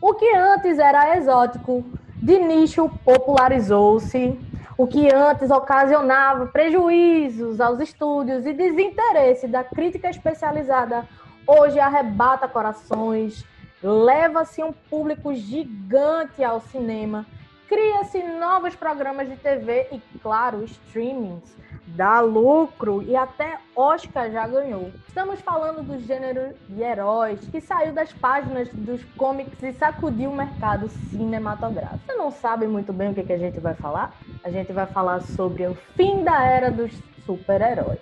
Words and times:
O 0.00 0.14
que 0.14 0.34
antes 0.34 0.78
era 0.78 1.16
exótico, 1.16 1.84
de 2.22 2.38
nicho 2.38 2.90
popularizou-se. 3.04 4.38
O 4.78 4.86
que 4.86 5.12
antes 5.12 5.50
ocasionava 5.50 6.46
prejuízos 6.46 7.60
aos 7.60 7.80
estúdios 7.80 8.44
e 8.44 8.52
desinteresse 8.52 9.48
da 9.48 9.64
crítica 9.64 10.10
especializada, 10.10 11.08
hoje 11.46 11.80
arrebata 11.80 12.46
corações, 12.46 13.44
leva-se 13.82 14.62
um 14.62 14.72
público 14.72 15.32
gigante 15.34 16.44
ao 16.44 16.60
cinema, 16.60 17.24
cria-se 17.68 18.22
novos 18.22 18.74
programas 18.74 19.28
de 19.28 19.36
TV 19.36 19.88
e, 19.92 20.18
claro, 20.20 20.64
streamings 20.64 21.56
dá 21.86 22.20
lucro 22.20 23.02
e 23.02 23.14
até 23.14 23.58
Oscar 23.74 24.30
já 24.30 24.46
ganhou. 24.46 24.90
Estamos 25.06 25.40
falando 25.40 25.82
do 25.82 25.98
gênero 25.98 26.54
de 26.68 26.82
heróis 26.82 27.40
que 27.48 27.60
saiu 27.60 27.92
das 27.92 28.12
páginas 28.12 28.68
dos 28.72 29.04
comics 29.16 29.62
e 29.62 29.72
sacudiu 29.72 30.30
o 30.30 30.36
mercado 30.36 30.88
cinematográfico. 31.10 32.00
Você 32.06 32.14
não 32.14 32.30
sabe 32.30 32.66
muito 32.66 32.92
bem 32.92 33.10
o 33.10 33.14
que, 33.14 33.22
que 33.22 33.32
a 33.32 33.38
gente 33.38 33.60
vai 33.60 33.74
falar? 33.74 34.14
A 34.42 34.50
gente 34.50 34.72
vai 34.72 34.86
falar 34.86 35.20
sobre 35.20 35.66
o 35.66 35.74
fim 35.96 36.24
da 36.24 36.44
era 36.44 36.70
dos 36.70 36.92
super-heróis. 37.24 38.00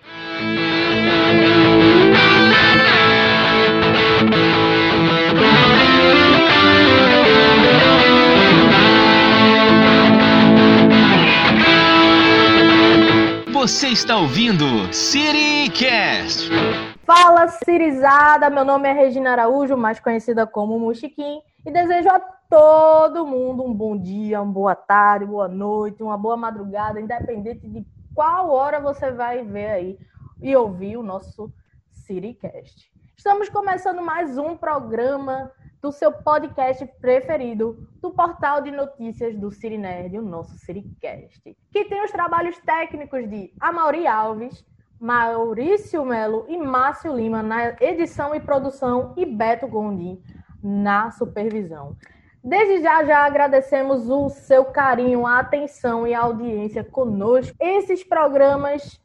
Você 13.64 13.88
está 13.88 14.18
ouvindo 14.18 14.92
CityCast. 14.92 16.50
Fala, 17.06 17.48
Cirizada! 17.48 18.50
Meu 18.50 18.62
nome 18.62 18.90
é 18.90 18.92
Regina 18.92 19.30
Araújo, 19.30 19.74
mais 19.74 19.98
conhecida 19.98 20.46
como 20.46 20.78
Muxiquim, 20.78 21.40
e 21.64 21.70
desejo 21.70 22.10
a 22.10 22.20
todo 22.20 23.26
mundo 23.26 23.64
um 23.64 23.72
bom 23.72 23.96
dia, 23.96 24.42
uma 24.42 24.52
boa 24.52 24.74
tarde, 24.74 25.24
boa 25.24 25.48
noite, 25.48 26.02
uma 26.02 26.18
boa 26.18 26.36
madrugada, 26.36 27.00
independente 27.00 27.66
de 27.66 27.86
qual 28.14 28.50
hora 28.50 28.78
você 28.78 29.10
vai 29.10 29.42
ver 29.42 29.70
aí 29.70 29.98
e 30.42 30.54
ouvir 30.54 30.98
o 30.98 31.02
nosso 31.02 31.50
CityCast. 31.90 32.92
Estamos 33.16 33.48
começando 33.48 34.02
mais 34.02 34.36
um 34.36 34.58
programa 34.58 35.50
do 35.84 35.92
seu 35.92 36.10
podcast 36.10 36.86
preferido, 36.98 37.86
do 38.00 38.10
portal 38.10 38.62
de 38.62 38.70
notícias 38.70 39.36
do 39.36 39.50
Cirinerd, 39.50 40.16
o 40.18 40.22
nosso 40.22 40.56
Ciricast, 40.56 41.54
que 41.70 41.84
tem 41.84 42.02
os 42.02 42.10
trabalhos 42.10 42.56
técnicos 42.60 43.28
de 43.28 43.52
Amaury 43.60 44.06
Alves, 44.06 44.64
Maurício 44.98 46.02
Melo 46.02 46.46
e 46.48 46.56
Márcio 46.56 47.14
Lima 47.14 47.42
na 47.42 47.76
edição 47.82 48.34
e 48.34 48.40
produção 48.40 49.12
e 49.14 49.26
Beto 49.26 49.68
Gondim 49.68 50.22
na 50.62 51.10
supervisão. 51.10 51.94
Desde 52.42 52.82
já 52.82 53.04
já 53.04 53.26
agradecemos 53.26 54.08
o 54.08 54.30
seu 54.30 54.64
carinho, 54.64 55.26
a 55.26 55.40
atenção 55.40 56.06
e 56.06 56.14
a 56.14 56.20
audiência 56.20 56.82
conosco. 56.82 57.54
Esses 57.60 58.02
programas 58.02 58.98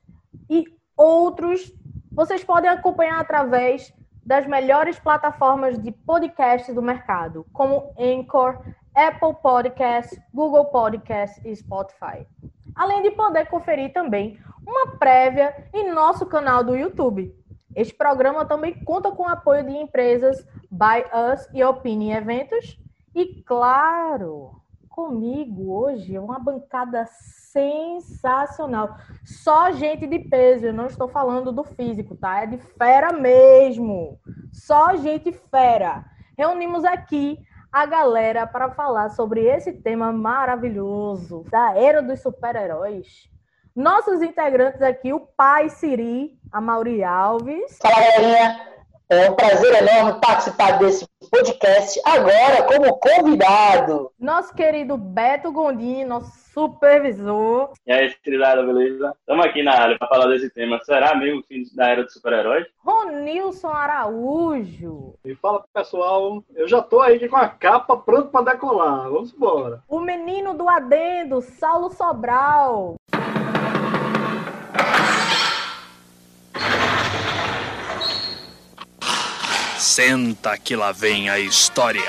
e 0.49 0.63
outros 0.95 1.73
vocês 2.09 2.41
podem 2.41 2.69
acompanhar 2.69 3.19
através 3.19 3.93
das 4.29 4.45
melhores 4.45 4.99
plataformas 4.99 5.81
de 5.81 5.91
podcast 5.91 6.71
do 6.71 6.83
mercado, 6.83 7.47
como 7.51 7.91
Anchor, 7.97 8.59
Apple 8.93 9.33
Podcasts, 9.41 10.21
Google 10.31 10.65
Podcasts 10.65 11.43
e 11.43 11.55
Spotify. 11.55 12.27
Além 12.75 13.01
de 13.01 13.09
poder 13.09 13.47
conferir 13.47 13.91
também 13.91 14.39
uma 14.63 14.99
prévia 14.99 15.67
em 15.73 15.91
nosso 15.91 16.27
canal 16.27 16.63
do 16.63 16.75
YouTube. 16.75 17.35
Este 17.75 17.95
programa 17.95 18.45
também 18.45 18.75
conta 18.83 19.09
com 19.09 19.23
o 19.23 19.27
apoio 19.27 19.65
de 19.65 19.75
empresas 19.75 20.45
By 20.69 21.03
Us 21.33 21.49
e 21.51 21.63
Opinion 21.63 22.17
Eventos. 22.17 22.79
E, 23.15 23.41
claro, 23.41 24.58
comigo 24.99 25.73
hoje 25.73 26.13
é 26.13 26.19
uma 26.19 26.37
bancada 26.37 27.05
sensacional. 27.07 28.97
Só 29.23 29.71
gente 29.71 30.05
de 30.05 30.19
peso, 30.19 30.65
eu 30.65 30.73
não 30.73 30.87
estou 30.87 31.07
falando 31.07 31.53
do 31.53 31.63
físico, 31.63 32.17
tá? 32.17 32.43
É 32.43 32.45
de 32.45 32.57
fera 32.57 33.13
mesmo. 33.13 34.19
Só 34.51 34.97
gente 34.97 35.31
fera. 35.31 36.03
Reunimos 36.37 36.83
aqui 36.83 37.39
a 37.71 37.85
galera 37.85 38.45
para 38.45 38.71
falar 38.71 39.09
sobre 39.11 39.45
esse 39.45 39.71
tema 39.71 40.11
maravilhoso 40.11 41.45
da 41.49 41.77
era 41.77 42.01
dos 42.01 42.21
super-heróis. 42.21 43.29
Nossos 43.73 44.21
integrantes 44.21 44.81
aqui, 44.81 45.13
o 45.13 45.21
pai 45.21 45.69
Siri, 45.69 46.37
a 46.51 46.59
Mauri 46.59 47.05
Alves. 47.05 47.77
Fala, 47.81 47.95
galerinha. 47.95 48.68
É 49.11 49.27
um 49.27 49.33
prazer 49.33 49.73
enorme 49.73 50.21
participar 50.21 50.77
desse 50.77 51.03
podcast 51.31 51.99
agora 52.05 52.61
como 52.61 52.99
convidado. 52.99 54.11
Nosso 54.19 54.53
querido 54.53 54.97
Beto 54.97 55.51
Gondim, 55.51 56.03
nosso 56.03 56.31
supervisor. 56.53 57.71
E 57.87 57.91
aí, 57.91 58.13
trilhada, 58.23 58.61
beleza? 58.61 59.15
Estamos 59.19 59.43
aqui 59.47 59.63
na 59.63 59.73
área 59.73 59.97
para 59.97 60.07
falar 60.07 60.27
desse 60.27 60.51
tema. 60.51 60.79
Será 60.83 61.15
mesmo 61.15 61.39
o 61.39 61.43
fim 61.43 61.63
da 61.73 61.89
era 61.89 62.03
dos 62.03 62.13
super-heróis? 62.13 62.67
Ronilson 62.85 63.69
Araújo. 63.69 65.15
E 65.25 65.33
fala 65.33 65.65
pessoal, 65.73 66.43
eu 66.55 66.67
já 66.67 66.79
tô 66.79 67.01
aí 67.01 67.27
com 67.27 67.37
a 67.37 67.47
capa 67.47 67.97
pronto 67.97 68.29
para 68.29 68.51
decolar. 68.53 69.09
Vamos 69.09 69.33
embora. 69.33 69.81
O 69.87 69.99
menino 69.99 70.53
do 70.53 70.69
adendo, 70.69 71.41
Saulo 71.41 71.89
Sobral. 71.89 72.93
Senta 79.79 80.57
que 80.57 80.75
lá 80.75 80.91
vem 80.91 81.29
a 81.29 81.39
história. 81.39 82.01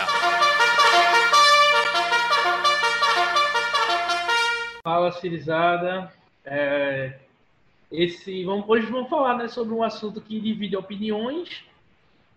Fala, 4.82 5.12
Cirizada. 5.12 6.12
É, 6.44 7.20
esse, 7.92 8.44
vamos, 8.44 8.68
hoje 8.68 8.86
vamos 8.86 9.08
falar 9.08 9.38
né, 9.38 9.46
sobre 9.46 9.72
um 9.72 9.84
assunto 9.84 10.20
que 10.20 10.40
divide 10.40 10.76
opiniões 10.76 11.64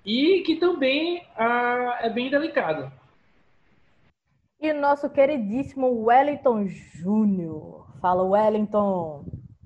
e 0.06 0.44
que 0.46 0.58
também 0.58 1.26
ah, 1.36 1.98
é 2.02 2.12
bem 2.12 2.30
delicado. 2.30 2.92
E 4.62 4.72
nosso 4.72 5.10
queridíssimo 5.10 6.04
Wellington 6.04 6.68
Júnior. 6.68 7.88
Fala, 8.00 8.22
Wellington. 8.22 9.26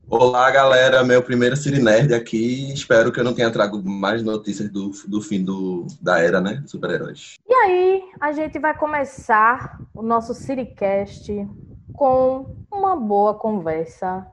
Olá, 0.10 0.50
galera. 0.50 1.04
Meu 1.04 1.22
primeiro 1.22 1.58
Cirinerd 1.58 2.14
aqui. 2.14 2.72
Espero 2.72 3.12
que 3.12 3.20
eu 3.20 3.26
não 3.26 3.34
tenha 3.34 3.52
trago 3.52 3.84
mais 3.84 4.24
notícias 4.24 4.70
do, 4.70 4.92
do 5.06 5.22
fim 5.22 5.44
do, 5.44 5.86
da 6.02 6.18
era, 6.22 6.40
né? 6.40 6.64
Super-heróis. 6.66 7.36
E 7.46 7.54
aí, 7.54 8.04
a 8.18 8.32
gente 8.32 8.58
vai 8.58 8.74
começar 8.74 9.78
o 9.94 10.02
nosso 10.02 10.34
Ciricast 10.34 11.46
com 11.92 12.56
uma 12.72 12.96
boa 12.96 13.34
conversa. 13.34 14.26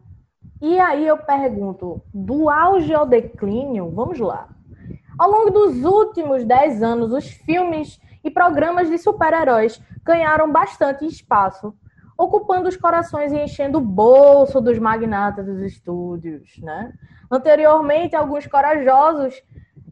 E 0.63 0.79
aí 0.79 1.09
eu 1.09 1.19
pergunto, 1.19 2.01
do 2.15 2.49
auge 2.49 2.95
ao 2.95 3.05
declínio, 3.05 3.91
vamos 3.91 4.21
lá. 4.21 4.49
Ao 5.19 5.29
longo 5.29 5.51
dos 5.51 5.83
últimos 5.83 6.45
10 6.45 6.85
anos, 6.85 7.13
os 7.13 7.29
filmes 7.29 7.99
e 8.23 8.31
programas 8.31 8.89
de 8.89 8.97
super-heróis 8.97 9.81
ganharam 10.05 10.53
bastante 10.53 11.05
espaço 11.05 11.75
ocupando 12.17 12.69
os 12.69 12.77
corações 12.77 13.33
e 13.33 13.39
enchendo 13.39 13.79
o 13.79 13.81
bolso 13.81 14.61
dos 14.61 14.79
magnatas 14.79 15.47
dos 15.47 15.61
estúdios, 15.61 16.59
né? 16.59 16.93
Anteriormente, 17.31 18.15
alguns 18.15 18.47
corajosos, 18.47 19.43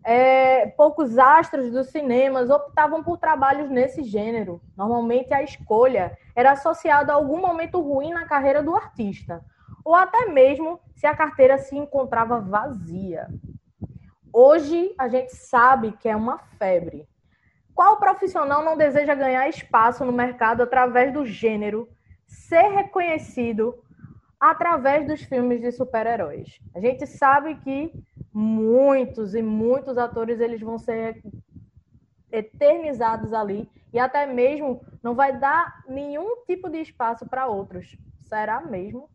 é, 0.04 0.66
poucos 0.68 1.18
astros 1.18 1.70
dos 1.70 1.88
cinemas 1.88 2.50
optavam 2.50 3.02
por 3.02 3.18
trabalhos 3.18 3.70
nesse 3.70 4.02
gênero. 4.02 4.60
Normalmente, 4.76 5.32
a 5.34 5.42
escolha 5.42 6.16
era 6.34 6.52
associada 6.52 7.12
a 7.12 7.16
algum 7.16 7.40
momento 7.40 7.80
ruim 7.80 8.12
na 8.12 8.26
carreira 8.26 8.62
do 8.62 8.74
artista, 8.74 9.44
ou 9.84 9.94
até 9.94 10.26
mesmo 10.26 10.80
se 10.94 11.06
a 11.06 11.16
carteira 11.16 11.58
se 11.58 11.76
encontrava 11.76 12.40
vazia. 12.40 13.28
Hoje, 14.32 14.94
a 14.96 15.08
gente 15.08 15.34
sabe 15.34 15.92
que 15.92 16.08
é 16.08 16.16
uma 16.16 16.38
febre. 16.58 17.06
Qual 17.74 17.96
profissional 17.96 18.62
não 18.62 18.76
deseja 18.76 19.14
ganhar 19.14 19.48
espaço 19.48 20.04
no 20.04 20.12
mercado 20.12 20.62
através 20.62 21.12
do 21.12 21.24
gênero 21.24 21.88
ser 22.32 22.68
reconhecido 22.68 23.78
através 24.40 25.06
dos 25.06 25.22
filmes 25.22 25.60
de 25.60 25.70
super-heróis. 25.70 26.58
A 26.74 26.80
gente 26.80 27.06
sabe 27.06 27.56
que 27.56 27.92
muitos 28.32 29.34
e 29.34 29.42
muitos 29.42 29.98
atores 29.98 30.40
eles 30.40 30.60
vão 30.60 30.78
ser 30.78 31.22
eternizados 32.30 33.32
ali 33.34 33.70
e 33.92 33.98
até 33.98 34.26
mesmo 34.26 34.80
não 35.02 35.14
vai 35.14 35.38
dar 35.38 35.84
nenhum 35.86 36.44
tipo 36.46 36.70
de 36.70 36.78
espaço 36.80 37.26
para 37.26 37.46
outros. 37.46 37.96
Será 38.22 38.60
mesmo? 38.62 39.10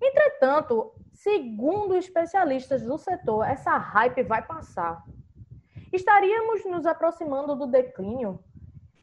Entretanto, 0.00 0.92
segundo 1.14 1.96
especialistas 1.96 2.82
do 2.82 2.98
setor, 2.98 3.48
essa 3.48 3.76
hype 3.78 4.22
vai 4.22 4.42
passar. 4.42 5.02
Estaríamos 5.90 6.66
nos 6.66 6.84
aproximando 6.84 7.56
do 7.56 7.66
declínio 7.66 8.38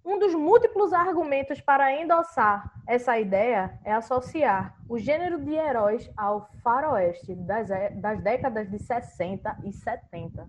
um 0.06 0.20
dos 0.20 0.36
múltiplos 0.36 0.94
argumentos 0.94 1.60
para 1.60 2.00
endossar 2.00 2.72
essa 2.88 3.20
ideia 3.20 3.80
é 3.84 3.92
associar 3.92 4.76
o 4.88 5.00
gênero 5.00 5.44
de 5.44 5.56
heróis 5.56 6.08
ao 6.16 6.48
faroeste 6.64 7.34
das, 7.34 7.68
das 7.96 8.22
décadas 8.22 8.70
de 8.70 8.78
60 8.78 9.58
e 9.66 9.74
70. 9.74 10.48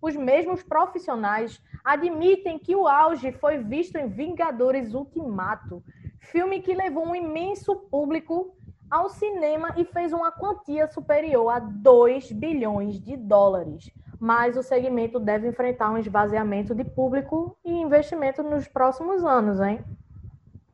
os 0.00 0.14
mesmos 0.14 0.62
profissionais 0.62 1.60
admitem 1.84 2.60
que 2.60 2.76
o 2.76 2.86
auge 2.86 3.32
foi 3.32 3.58
visto 3.58 3.96
em 3.96 4.06
Vingadores 4.06 4.94
Ultimato, 4.94 5.82
filme 6.20 6.62
que 6.62 6.72
levou 6.72 7.08
um 7.08 7.14
imenso 7.14 7.74
público 7.74 8.56
ao 8.88 9.08
cinema 9.08 9.74
e 9.76 9.84
fez 9.84 10.12
uma 10.12 10.30
quantia 10.30 10.86
superior 10.86 11.48
a 11.48 11.58
2 11.58 12.30
bilhões 12.30 13.00
de 13.00 13.16
dólares. 13.16 13.90
Mas 14.18 14.56
o 14.56 14.62
segmento 14.62 15.20
deve 15.20 15.48
enfrentar 15.48 15.90
um 15.90 15.98
esvaziamento 15.98 16.74
de 16.74 16.84
público 16.84 17.56
e 17.64 17.70
investimento 17.70 18.42
nos 18.42 18.66
próximos 18.66 19.24
anos, 19.24 19.60
hein? 19.60 19.84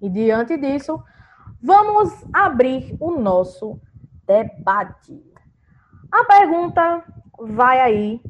E 0.01 0.09
diante 0.09 0.57
disso, 0.57 1.03
vamos 1.63 2.25
abrir 2.33 2.97
o 3.01 3.13
nosso 3.13 3.81
debate. 4.27 5.23
A 6.11 6.25
pergunta 6.25 7.05
vai 7.39 7.81
aí 7.81 8.21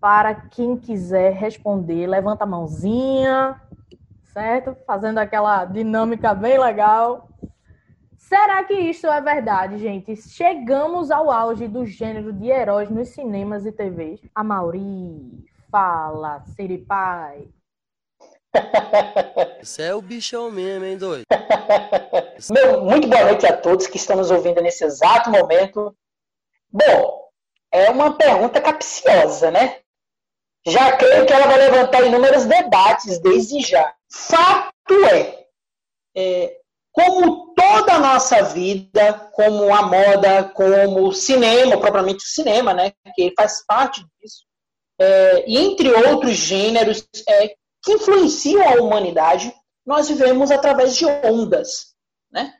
para 0.00 0.34
quem 0.34 0.76
quiser 0.76 1.32
responder. 1.32 2.06
Levanta 2.06 2.44
a 2.44 2.46
mãozinha, 2.46 3.60
certo? 4.32 4.76
Fazendo 4.86 5.18
aquela 5.18 5.64
dinâmica 5.64 6.34
bem 6.34 6.58
legal. 6.58 7.28
Será 8.32 8.64
que 8.64 8.72
isso 8.72 9.06
é 9.06 9.20
verdade, 9.20 9.76
gente? 9.76 10.16
Chegamos 10.16 11.10
ao 11.10 11.30
auge 11.30 11.68
do 11.68 11.84
gênero 11.84 12.32
de 12.32 12.48
heróis 12.48 12.88
nos 12.88 13.10
cinemas 13.10 13.66
e 13.66 13.72
TVs. 13.72 14.20
A 14.34 14.42
Mauri, 14.42 15.44
fala, 15.70 16.42
Siripai. 16.56 17.50
Você 19.60 19.82
é 19.82 19.94
o 19.94 20.00
bichão 20.00 20.50
mesmo, 20.50 20.86
hein, 20.86 20.96
doido? 20.96 21.26
Meu, 22.50 22.82
muito 22.82 23.06
boa 23.06 23.22
noite 23.24 23.46
a 23.46 23.54
todos 23.54 23.86
que 23.86 23.98
estão 23.98 24.16
nos 24.16 24.30
ouvindo 24.30 24.62
nesse 24.62 24.82
exato 24.82 25.28
momento. 25.28 25.94
Bom, 26.70 27.28
é 27.70 27.90
uma 27.90 28.16
pergunta 28.16 28.62
capciosa, 28.62 29.50
né? 29.50 29.80
Já 30.66 30.96
creio 30.96 31.26
que 31.26 31.34
ela 31.34 31.48
vai 31.48 31.58
levantar 31.58 32.02
inúmeros 32.02 32.46
debates 32.46 33.18
desde 33.18 33.60
já. 33.60 33.94
Fato 34.10 35.04
é, 35.12 35.48
é 36.16 36.61
como 36.92 37.54
toda 37.54 37.94
a 37.94 37.98
nossa 37.98 38.42
vida, 38.42 39.14
como 39.32 39.74
a 39.74 39.82
moda, 39.82 40.44
como 40.54 41.08
o 41.08 41.12
cinema, 41.12 41.80
propriamente 41.80 42.24
o 42.24 42.28
cinema, 42.28 42.74
né? 42.74 42.92
Que 43.14 43.32
faz 43.34 43.64
parte 43.66 44.04
disso. 44.20 44.44
É, 45.00 45.44
e 45.48 45.58
entre 45.58 45.90
outros 45.90 46.32
gêneros 46.32 47.08
é, 47.26 47.54
que 47.82 47.92
influenciam 47.92 48.68
a 48.68 48.80
humanidade, 48.82 49.52
nós 49.84 50.08
vivemos 50.08 50.50
através 50.50 50.96
de 50.96 51.06
ondas, 51.06 51.94
né? 52.30 52.54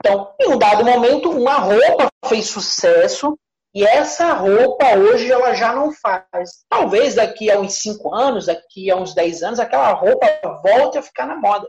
Então, 0.00 0.32
em 0.40 0.48
um 0.48 0.58
dado 0.58 0.84
momento, 0.84 1.30
uma 1.30 1.58
roupa 1.58 2.08
fez 2.26 2.46
sucesso 2.46 3.36
e 3.74 3.84
essa 3.84 4.32
roupa 4.32 4.96
hoje 4.96 5.30
ela 5.30 5.54
já 5.54 5.72
não 5.74 5.92
faz. 5.92 6.64
Talvez 6.68 7.14
daqui 7.14 7.50
a 7.50 7.58
uns 7.58 7.74
5 7.74 8.14
anos, 8.14 8.46
daqui 8.46 8.90
a 8.90 8.96
uns 8.96 9.14
10 9.14 9.42
anos, 9.42 9.60
aquela 9.60 9.92
roupa 9.92 10.26
volte 10.62 10.98
a 10.98 11.02
ficar 11.02 11.26
na 11.26 11.36
moda. 11.36 11.68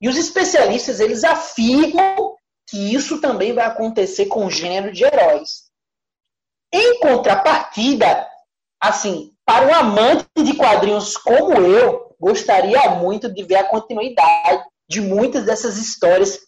E 0.00 0.08
os 0.08 0.16
especialistas 0.16 1.00
eles 1.00 1.24
afirmam 1.24 2.36
que 2.68 2.94
isso 2.94 3.20
também 3.20 3.52
vai 3.52 3.64
acontecer 3.64 4.26
com 4.26 4.46
o 4.46 4.50
gênero 4.50 4.92
de 4.92 5.04
heróis. 5.04 5.66
Em 6.72 7.00
contrapartida, 7.00 8.26
assim, 8.80 9.32
para 9.44 9.66
um 9.66 9.74
amante 9.74 10.26
de 10.36 10.54
quadrinhos 10.54 11.16
como 11.16 11.52
eu, 11.52 12.14
gostaria 12.20 12.90
muito 12.90 13.32
de 13.32 13.44
ver 13.44 13.56
a 13.56 13.68
continuidade 13.68 14.64
de 14.88 15.00
muitas 15.00 15.44
dessas 15.44 15.76
histórias, 15.76 16.40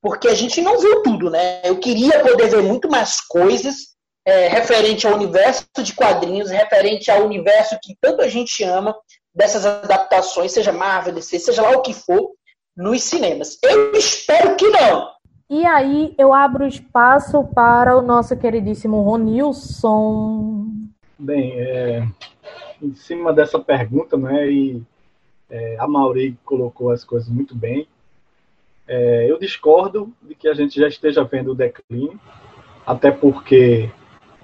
porque 0.00 0.28
a 0.28 0.34
gente 0.34 0.60
não 0.62 0.78
viu 0.78 1.02
tudo, 1.02 1.30
né? 1.30 1.60
Eu 1.64 1.78
queria 1.78 2.20
poder 2.20 2.48
ver 2.48 2.62
muito 2.62 2.88
mais 2.88 3.20
coisas 3.20 3.96
é, 4.24 4.48
referente 4.48 5.06
ao 5.06 5.14
universo 5.14 5.64
de 5.78 5.92
quadrinhos, 5.92 6.50
referente 6.50 7.10
ao 7.10 7.24
universo 7.24 7.78
que 7.82 7.96
tanto 8.00 8.22
a 8.22 8.28
gente 8.28 8.64
ama, 8.64 8.96
dessas 9.34 9.66
adaptações, 9.66 10.52
seja 10.52 10.72
Marvel, 10.72 11.14
DC, 11.14 11.38
seja 11.38 11.60
lá 11.60 11.70
o 11.72 11.82
que 11.82 11.92
for, 11.92 12.32
nos 12.76 13.02
cinemas. 13.02 13.58
Eu 13.62 13.92
espero 13.92 14.54
que 14.56 14.68
não. 14.68 15.08
E 15.48 15.64
aí 15.64 16.14
eu 16.18 16.34
abro 16.34 16.66
espaço 16.66 17.44
para 17.54 17.96
o 17.96 18.02
nosso 18.02 18.36
queridíssimo 18.36 19.00
Ronilson. 19.00 20.66
Bem, 21.18 21.52
é, 21.56 22.06
em 22.82 22.94
cima 22.94 23.32
dessa 23.32 23.58
pergunta, 23.58 24.16
né, 24.16 24.50
e 24.50 24.82
é, 25.48 25.76
a 25.78 25.86
Mauri 25.86 26.36
colocou 26.44 26.90
as 26.90 27.04
coisas 27.04 27.28
muito 27.28 27.54
bem, 27.54 27.86
é, 28.88 29.30
eu 29.30 29.38
discordo 29.38 30.12
de 30.22 30.34
que 30.34 30.48
a 30.48 30.54
gente 30.54 30.78
já 30.78 30.88
esteja 30.88 31.24
vendo 31.24 31.52
o 31.52 31.54
declínio, 31.54 32.20
até 32.84 33.10
porque 33.10 33.90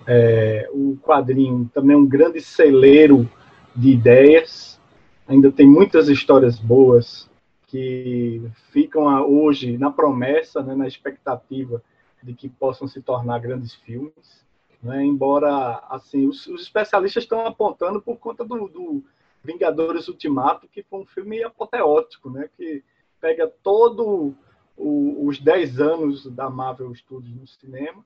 é, 0.06 0.68
o 0.72 0.96
quadrinho 1.02 1.70
também 1.74 1.94
é 1.94 1.98
um 1.98 2.06
grande 2.06 2.40
celeiro 2.40 3.28
de 3.74 3.90
ideias, 3.90 4.80
ainda 5.28 5.50
tem 5.50 5.66
muitas 5.66 6.08
histórias 6.08 6.58
boas 6.58 7.28
que 7.72 8.42
ficam 8.70 9.04
hoje 9.26 9.78
na 9.78 9.90
promessa, 9.90 10.62
né, 10.62 10.74
na 10.74 10.86
expectativa 10.86 11.82
de 12.22 12.34
que 12.34 12.46
possam 12.46 12.86
se 12.86 13.00
tornar 13.00 13.38
grandes 13.38 13.74
filmes. 13.76 14.44
Né, 14.82 15.02
embora 15.02 15.82
assim 15.88 16.26
os, 16.26 16.46
os, 16.48 16.60
especialistas 16.60 17.22
estão 17.22 17.46
apontando 17.46 18.02
por 18.02 18.18
conta 18.18 18.44
do, 18.44 18.68
do, 18.68 19.02
Vingadores 19.42 20.06
Ultimato, 20.06 20.68
que 20.68 20.82
foi 20.82 21.00
um 21.00 21.06
filme 21.06 21.42
apoteótico, 21.42 22.30
né, 22.30 22.48
que 22.56 22.84
pega 23.20 23.50
todo 23.62 24.34
o, 24.76 25.26
os 25.26 25.40
10 25.40 25.80
anos 25.80 26.26
da 26.26 26.50
Marvel 26.50 26.94
Studios 26.94 27.34
no 27.34 27.46
cinema 27.46 28.04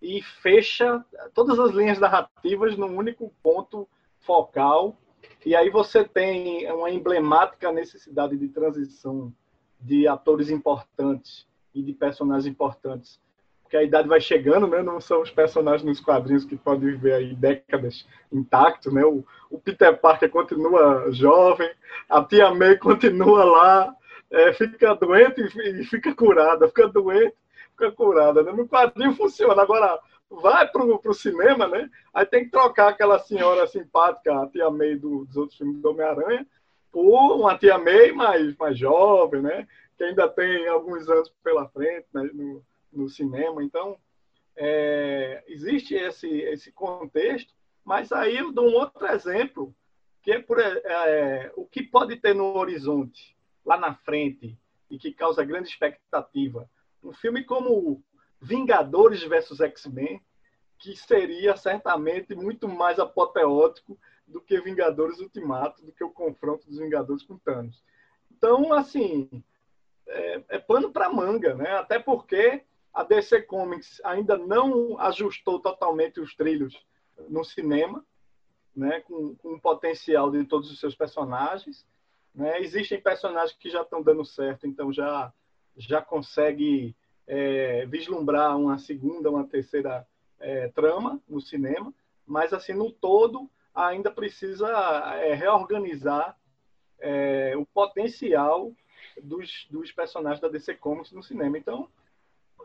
e 0.00 0.22
fecha 0.22 1.04
todas 1.34 1.58
as 1.58 1.72
linhas 1.72 1.98
narrativas 1.98 2.76
num 2.76 2.96
único 2.96 3.32
ponto 3.42 3.88
focal. 4.20 4.96
E 5.44 5.54
aí 5.54 5.70
você 5.70 6.04
tem 6.04 6.70
uma 6.72 6.90
emblemática 6.90 7.72
necessidade 7.72 8.36
de 8.36 8.48
transição 8.48 9.32
de 9.80 10.06
atores 10.06 10.50
importantes 10.50 11.46
e 11.74 11.82
de 11.82 11.92
personagens 11.92 12.46
importantes. 12.46 13.20
Porque 13.62 13.76
a 13.76 13.82
idade 13.82 14.06
vai 14.06 14.20
chegando, 14.20 14.66
né? 14.66 14.82
Não 14.82 15.00
são 15.00 15.22
os 15.22 15.30
personagens 15.30 15.82
nos 15.82 16.00
quadrinhos 16.00 16.44
que 16.44 16.56
podem 16.56 16.90
viver 16.90 17.14
aí 17.14 17.34
décadas 17.34 18.06
intactos, 18.30 18.92
né? 18.92 19.04
O, 19.04 19.24
o 19.50 19.58
Peter 19.58 19.98
Parker 19.98 20.30
continua 20.30 21.10
jovem, 21.10 21.70
a 22.08 22.22
Tia 22.22 22.54
May 22.54 22.76
continua 22.78 23.44
lá, 23.44 23.96
é, 24.30 24.52
fica 24.52 24.94
doente 24.94 25.40
e 25.40 25.84
fica 25.84 26.14
curada, 26.14 26.68
fica 26.68 26.86
doente 26.88 27.34
fica 27.82 27.90
curada. 27.90 28.42
Né? 28.42 28.52
No 28.52 28.68
quadrinho 28.68 29.14
funciona. 29.14 29.60
Agora, 29.60 29.98
vai 30.40 30.68
pro, 30.68 30.98
pro 30.98 31.14
cinema, 31.14 31.68
né? 31.68 31.90
Aí 32.12 32.24
tem 32.24 32.44
que 32.44 32.50
trocar 32.50 32.88
aquela 32.88 33.18
senhora 33.18 33.66
simpática, 33.66 34.40
a 34.40 34.46
tia 34.46 34.70
May 34.70 34.96
do, 34.96 35.24
dos 35.24 35.36
outros 35.36 35.58
filmes 35.58 35.80
do 35.80 35.90
Homem-Aranha, 35.90 36.46
por 36.90 37.36
uma 37.36 37.58
tia 37.58 37.78
May 37.78 38.12
mais, 38.12 38.56
mais 38.56 38.78
jovem, 38.78 39.42
né? 39.42 39.68
Que 39.96 40.04
ainda 40.04 40.28
tem 40.28 40.66
alguns 40.68 41.08
anos 41.08 41.32
pela 41.42 41.68
frente 41.68 42.06
né? 42.12 42.30
no, 42.32 42.62
no 42.92 43.08
cinema. 43.08 43.62
Então, 43.62 43.96
é, 44.56 45.42
existe 45.46 45.94
esse, 45.94 46.28
esse 46.28 46.72
contexto, 46.72 47.52
mas 47.84 48.12
aí 48.12 48.36
eu 48.36 48.52
dou 48.52 48.68
um 48.68 48.74
outro 48.74 49.06
exemplo, 49.06 49.74
que 50.22 50.32
é, 50.32 50.38
por, 50.38 50.60
é, 50.60 50.82
é 50.84 51.52
o 51.56 51.66
que 51.66 51.82
pode 51.82 52.16
ter 52.16 52.34
no 52.34 52.56
horizonte, 52.56 53.36
lá 53.64 53.76
na 53.76 53.94
frente, 53.94 54.56
e 54.90 54.98
que 54.98 55.12
causa 55.12 55.44
grande 55.44 55.68
expectativa 55.68 56.68
um 57.02 57.12
filme 57.12 57.44
como 57.44 58.02
Vingadores 58.42 59.22
versus 59.22 59.60
X-Men, 59.60 60.20
que 60.76 60.96
seria 60.96 61.56
certamente 61.56 62.34
muito 62.34 62.68
mais 62.68 62.98
apoteótico 62.98 63.96
do 64.26 64.40
que 64.40 64.60
Vingadores 64.60 65.20
Ultimato, 65.20 65.84
do 65.84 65.92
que 65.92 66.02
o 66.02 66.10
confronto 66.10 66.66
dos 66.66 66.78
Vingadores 66.78 67.22
com 67.22 67.38
Thanos. 67.38 67.84
Então, 68.32 68.72
assim, 68.72 69.30
é, 70.08 70.42
é 70.48 70.58
pano 70.58 70.90
para 70.90 71.08
manga, 71.08 71.54
né? 71.54 71.70
Até 71.76 72.00
porque 72.00 72.64
a 72.92 73.04
DC 73.04 73.42
Comics 73.42 74.00
ainda 74.04 74.36
não 74.36 74.98
ajustou 74.98 75.60
totalmente 75.60 76.20
os 76.20 76.34
trilhos 76.34 76.74
no 77.28 77.44
cinema, 77.44 78.04
né? 78.74 79.00
Com, 79.02 79.36
com 79.36 79.54
o 79.54 79.60
potencial 79.60 80.32
de 80.32 80.44
todos 80.44 80.68
os 80.68 80.80
seus 80.80 80.96
personagens. 80.96 81.86
Né? 82.34 82.60
Existem 82.60 83.00
personagens 83.00 83.56
que 83.56 83.70
já 83.70 83.82
estão 83.82 84.02
dando 84.02 84.24
certo, 84.24 84.66
então 84.66 84.92
já 84.92 85.32
já 85.76 86.02
consegue 86.02 86.94
é, 87.26 87.86
vislumbrar 87.86 88.56
uma 88.56 88.78
segunda, 88.78 89.30
uma 89.30 89.46
terceira 89.46 90.06
é, 90.40 90.68
trama 90.68 91.20
no 91.28 91.40
cinema, 91.40 91.92
mas 92.26 92.52
assim 92.52 92.72
no 92.72 92.90
todo 92.90 93.48
ainda 93.74 94.10
precisa 94.10 94.68
é, 95.22 95.34
reorganizar 95.34 96.36
é, 96.98 97.54
o 97.56 97.64
potencial 97.64 98.72
dos, 99.22 99.66
dos 99.70 99.90
personagens 99.92 100.40
da 100.40 100.48
DC 100.48 100.74
Comics 100.74 101.12
no 101.12 101.22
cinema. 101.22 101.56
Então, 101.56 101.88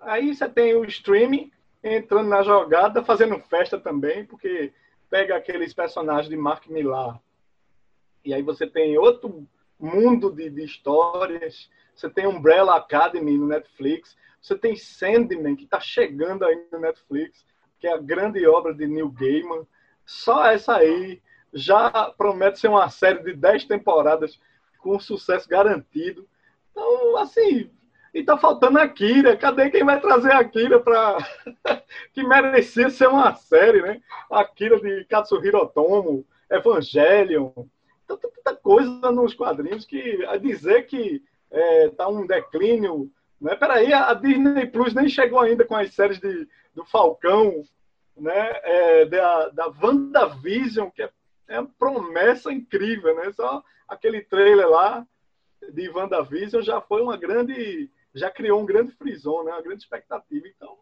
aí 0.02 0.36
você 0.36 0.48
tem 0.48 0.76
o 0.76 0.86
streaming 0.86 1.52
entrando 1.84 2.28
na 2.28 2.44
jogada, 2.44 3.04
fazendo 3.04 3.40
festa 3.40 3.80
também, 3.80 4.26
porque 4.26 4.74
pega 5.10 5.36
aqueles 5.36 5.74
personagens 5.74 6.30
de 6.30 6.36
Mark 6.36 6.68
Millar 6.68 7.22
e 8.28 8.34
aí 8.34 8.42
você 8.42 8.68
tem 8.68 8.98
outro 8.98 9.48
mundo 9.80 10.30
de, 10.30 10.50
de 10.50 10.66
histórias 10.66 11.70
você 11.98 12.10
tem 12.10 12.28
Umbrella 12.28 12.76
Academy 12.76 13.38
no 13.38 13.48
Netflix, 13.48 14.16
você 14.42 14.56
tem 14.56 14.76
Sandman, 14.76 15.56
que 15.56 15.64
está 15.64 15.80
chegando 15.80 16.46
aí 16.46 16.66
no 16.72 16.80
Netflix, 16.80 17.46
que 17.80 17.88
é 17.88 17.94
a 17.94 17.98
grande 17.98 18.46
obra 18.48 18.74
de 18.74 18.88
Neil 18.88 19.10
Gaiman. 19.10 19.68
Só 20.06 20.46
essa 20.46 20.78
aí 20.78 21.22
já 21.54 22.14
promete 22.18 22.60
ser 22.60 22.68
uma 22.68 22.90
série 22.90 23.24
de 23.24 23.34
10 23.34 23.66
temporadas 23.66 24.40
com 24.80 25.00
sucesso 25.00 25.50
garantido. 25.50 26.28
Então, 26.72 27.18
assim, 27.18 27.70
e 28.14 28.24
tá 28.24 28.38
faltando 28.38 28.80
a 28.80 28.88
Kira. 28.88 29.36
Cadê 29.36 29.70
quem 29.70 29.84
vai 29.84 30.00
trazer 30.00 30.32
a 30.32 30.44
Kira 30.44 30.80
para 30.80 31.18
que 32.14 32.24
merecia 32.24 32.90
ser 32.90 33.08
uma 33.08 33.36
série, 33.36 33.82
né? 33.82 34.02
A 34.32 34.46
Kira 34.46 34.80
de 34.80 35.04
Katsuhiro 35.06 35.58
Otomo, 35.58 36.26
Evangelion. 36.50 37.52
Então, 38.06 38.18
tanta 38.18 38.56
coisa 38.56 39.12
nos 39.12 39.34
quadrinhos 39.34 39.86
que 39.86 40.26
a 40.26 40.38
dizer 40.38 40.84
que 40.86 41.22
é, 41.52 41.90
tá 41.90 42.08
um 42.08 42.26
declínio. 42.26 43.12
Né? 43.40 43.56
Peraí, 43.56 43.94
a 43.94 44.14
Disney 44.14 44.66
Plus 44.68 44.94
nem 44.94 45.08
chegou 45.08 45.40
ainda 45.40 45.66
com 45.66 45.76
as 45.76 45.94
séries 45.94 46.20
de, 46.20 46.48
do 46.74 46.86
Falcão, 46.86 47.64
né? 48.16 48.52
É, 48.64 49.06
da, 49.06 49.50
da 49.50 49.68
WandaVision, 49.68 50.90
que 50.90 51.04
é, 51.04 51.10
é 51.48 51.60
uma 51.60 51.70
promessa 51.78 52.52
incrível, 52.52 53.16
né? 53.16 53.32
Só 53.32 53.64
aquele 53.88 54.22
trailer 54.22 54.68
lá 54.68 55.06
de 55.72 55.90
WandaVision 55.90 56.62
já 56.62 56.82
foi 56.82 57.02
uma 57.02 57.18
grande 57.18 57.90
já 58.14 58.32
criou 58.32 58.62
um 58.62 58.66
grande 58.66 58.92
frison, 58.94 59.44
né? 59.44 59.52
uma 59.52 59.62
grande 59.62 59.84
expectativa. 59.84 60.48
Então, 60.48 60.78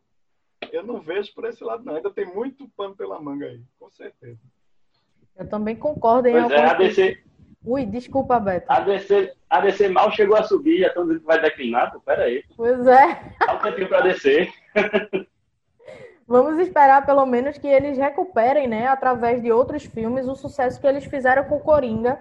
eu 0.72 0.84
não 0.84 1.01
vejo 1.01 1.34
por 1.34 1.45
esse 1.45 1.63
lado, 1.63 1.84
não. 1.84 1.95
Ainda 1.95 2.10
tem 2.10 2.25
muito 2.25 2.67
pano 2.69 2.95
pela 2.95 3.19
manga 3.22 3.48
aí, 3.48 3.62
com 3.77 3.89
certeza. 3.89 4.39
Eu 5.36 5.48
também 5.50 5.75
concordo 5.75 6.29
em 6.29 6.34
Pois 6.34 6.51
é, 6.51 6.65
a 6.65 6.74
DC, 6.74 7.24
Ui, 7.65 7.86
desculpa, 7.86 8.39
Beto. 8.39 8.65
a, 8.69 8.79
DC, 8.79 9.34
a 9.50 9.60
DC 9.62 9.89
mal 9.89 10.12
chegou 10.12 10.38
a 10.38 10.43
subir, 10.43 10.81
já 10.81 10.88
estão 10.88 11.03
dizendo 11.03 11.22
que 11.22 11.25
vai 11.25 11.41
declinar. 11.41 11.91
Pô, 11.91 12.00
pera 12.00 12.24
aí, 12.24 12.43
Pois 12.55 12.86
é. 12.86 13.34
dá 13.39 13.53
um 13.55 13.60
tempinho 13.60 13.89
pra 13.89 14.01
descer. 14.01 14.50
Vamos 16.27 16.57
esperar 16.60 17.05
pelo 17.05 17.25
menos 17.25 17.57
que 17.57 17.67
eles 17.67 17.98
recuperem, 17.98 18.67
né, 18.67 18.88
através 18.88 19.41
de 19.43 19.51
outros 19.51 19.86
filmes, 19.86 20.27
o 20.27 20.36
sucesso 20.36 20.81
que 20.81 20.88
eles 20.88 21.05
fizeram 21.05 21.43
com 21.43 21.57
o 21.57 21.60
Coringa, 21.60 22.19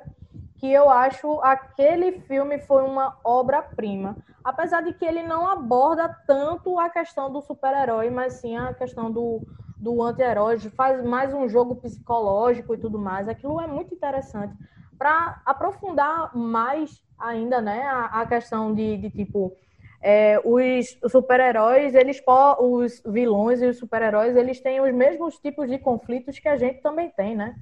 que 0.59 0.71
eu 0.71 0.91
acho 0.91 1.41
aquele 1.43 2.21
filme 2.21 2.59
foi 2.59 2.83
uma 2.83 3.19
obra-prima. 3.25 4.17
Apesar 4.43 4.83
de 4.83 4.93
que 4.93 5.07
ele 5.07 5.23
não 5.23 5.49
aborda 5.49 6.07
tanto 6.27 6.79
a 6.79 6.91
questão 6.91 7.33
do 7.33 7.41
super-herói, 7.41 8.11
mas 8.11 8.35
sim 8.35 8.57
a 8.59 8.75
questão 8.75 9.11
do, 9.11 9.41
do 9.79 10.03
anti-herói, 10.03 10.59
faz 10.59 11.03
mais 11.03 11.33
um 11.33 11.49
jogo 11.49 11.77
psicológico 11.77 12.75
e 12.75 12.79
tudo 12.79 12.99
mais. 12.99 13.27
Aquilo 13.27 13.59
é 13.59 13.67
muito 13.67 13.95
interessante. 13.95 14.55
Para 14.99 15.41
aprofundar 15.45 16.37
mais 16.37 17.03
ainda, 17.19 17.61
né, 17.61 17.83
a, 17.83 18.23
a 18.23 18.27
questão 18.27 18.75
de, 18.75 18.97
de 18.97 19.11
tipo 19.11 19.57
é, 20.03 20.39
os 20.45 20.99
super-heróis, 21.11 21.95
eles 21.95 22.23
os 22.59 23.03
vilões 23.07 23.63
e 23.63 23.67
os 23.67 23.79
super-heróis, 23.79 24.37
eles 24.37 24.61
têm 24.61 24.81
os 24.81 24.93
mesmos 24.93 25.39
tipos 25.39 25.69
de 25.69 25.79
conflitos 25.79 26.39
que 26.39 26.49
a 26.49 26.57
gente 26.57 26.83
também 26.83 27.11
tem, 27.11 27.35
né? 27.35 27.55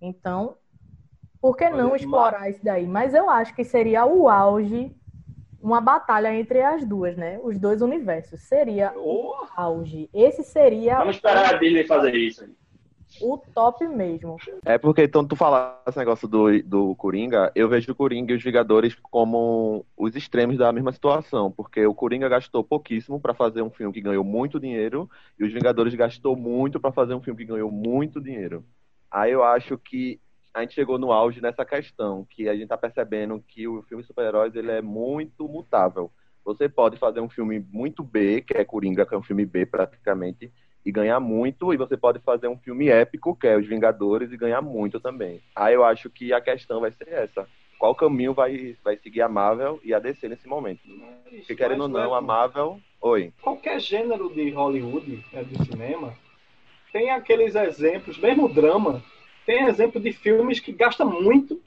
Então, 0.00 0.56
por 1.40 1.56
que 1.56 1.68
não 1.68 1.94
explorar 1.94 2.50
isso 2.50 2.64
daí? 2.64 2.86
Mas 2.86 3.14
eu 3.14 3.30
acho 3.30 3.54
que 3.54 3.62
seria 3.62 4.04
o 4.04 4.28
auge, 4.28 4.90
uma 5.62 5.80
batalha 5.80 6.34
entre 6.34 6.60
as 6.60 6.84
duas, 6.84 7.16
né? 7.16 7.38
Os 7.42 7.58
dois 7.58 7.80
universos. 7.80 8.40
Seria 8.40 8.92
o 8.96 9.32
auge. 9.54 10.10
Esse 10.12 10.42
seria 10.42 10.98
Vamos 10.98 11.16
esperar 11.16 11.54
a 11.54 11.58
Disney 11.58 11.84
fazer 11.84 12.14
isso. 12.14 12.44
O 13.20 13.38
top 13.38 13.86
mesmo. 13.86 14.36
É 14.64 14.78
porque, 14.78 15.02
então, 15.02 15.26
tu 15.26 15.36
falar 15.36 15.82
esse 15.86 15.98
negócio 15.98 16.26
do, 16.26 16.62
do 16.62 16.94
Coringa, 16.96 17.52
eu 17.54 17.68
vejo 17.68 17.92
o 17.92 17.94
Coringa 17.94 18.32
e 18.32 18.36
os 18.36 18.42
Vingadores 18.42 18.94
como 19.02 19.84
os 19.96 20.14
extremos 20.16 20.58
da 20.58 20.72
mesma 20.72 20.92
situação, 20.92 21.50
porque 21.50 21.84
o 21.86 21.94
Coringa 21.94 22.28
gastou 22.28 22.64
pouquíssimo 22.64 23.20
pra 23.20 23.34
fazer 23.34 23.62
um 23.62 23.70
filme 23.70 23.92
que 23.92 24.00
ganhou 24.00 24.24
muito 24.24 24.60
dinheiro, 24.60 25.08
e 25.38 25.44
os 25.44 25.52
Vingadores 25.52 25.94
gastou 25.94 26.36
muito 26.36 26.80
pra 26.80 26.92
fazer 26.92 27.14
um 27.14 27.22
filme 27.22 27.38
que 27.38 27.52
ganhou 27.52 27.70
muito 27.70 28.20
dinheiro. 28.20 28.64
Aí 29.10 29.32
eu 29.32 29.44
acho 29.44 29.78
que 29.78 30.20
a 30.52 30.60
gente 30.60 30.74
chegou 30.74 30.98
no 30.98 31.12
auge 31.12 31.40
nessa 31.40 31.64
questão, 31.64 32.24
que 32.30 32.48
a 32.48 32.54
gente 32.54 32.68
tá 32.68 32.78
percebendo 32.78 33.42
que 33.46 33.66
o 33.66 33.82
filme 33.82 34.04
super-heróis 34.04 34.54
ele 34.54 34.70
é 34.70 34.80
muito 34.80 35.48
mutável. 35.48 36.12
Você 36.44 36.68
pode 36.68 36.96
fazer 36.98 37.20
um 37.20 37.28
filme 37.28 37.58
muito 37.72 38.02
B, 38.04 38.42
que 38.42 38.54
é 38.54 38.64
Coringa, 38.64 39.06
que 39.06 39.14
é 39.14 39.18
um 39.18 39.22
filme 39.22 39.46
B 39.46 39.64
praticamente, 39.66 40.52
e 40.84 40.92
ganhar 40.92 41.18
muito, 41.18 41.72
e 41.72 41.76
você 41.76 41.96
pode 41.96 42.18
fazer 42.18 42.48
um 42.48 42.58
filme 42.58 42.88
épico, 42.88 43.34
que 43.34 43.46
é 43.46 43.56
Os 43.56 43.66
Vingadores, 43.66 44.30
e 44.30 44.36
ganhar 44.36 44.60
muito 44.60 45.00
também. 45.00 45.40
Aí 45.54 45.74
eu 45.74 45.84
acho 45.84 46.10
que 46.10 46.32
a 46.32 46.40
questão 46.40 46.80
vai 46.80 46.92
ser 46.92 47.08
essa. 47.08 47.48
Qual 47.78 47.94
caminho 47.94 48.34
vai, 48.34 48.76
vai 48.84 48.96
seguir 48.96 49.22
a 49.22 49.28
Marvel 49.28 49.80
e 49.82 49.94
a 49.94 49.98
DC 49.98 50.28
nesse 50.28 50.46
momento? 50.46 50.80
Porque 51.28 51.54
querendo 51.54 51.82
ou 51.82 51.88
não, 51.88 52.14
a 52.14 52.20
Marvel... 52.20 52.80
Oi. 53.00 53.34
qualquer 53.42 53.78
gênero 53.80 54.32
de 54.32 54.48
Hollywood, 54.48 55.22
né, 55.30 55.44
de 55.44 55.62
cinema, 55.66 56.14
tem 56.90 57.10
aqueles 57.10 57.54
exemplos, 57.54 58.16
mesmo 58.18 58.48
drama, 58.48 59.02
tem 59.44 59.66
exemplo 59.66 60.00
de 60.00 60.10
filmes 60.10 60.58
que 60.58 60.72
gastam 60.72 61.20
muito 61.20 61.60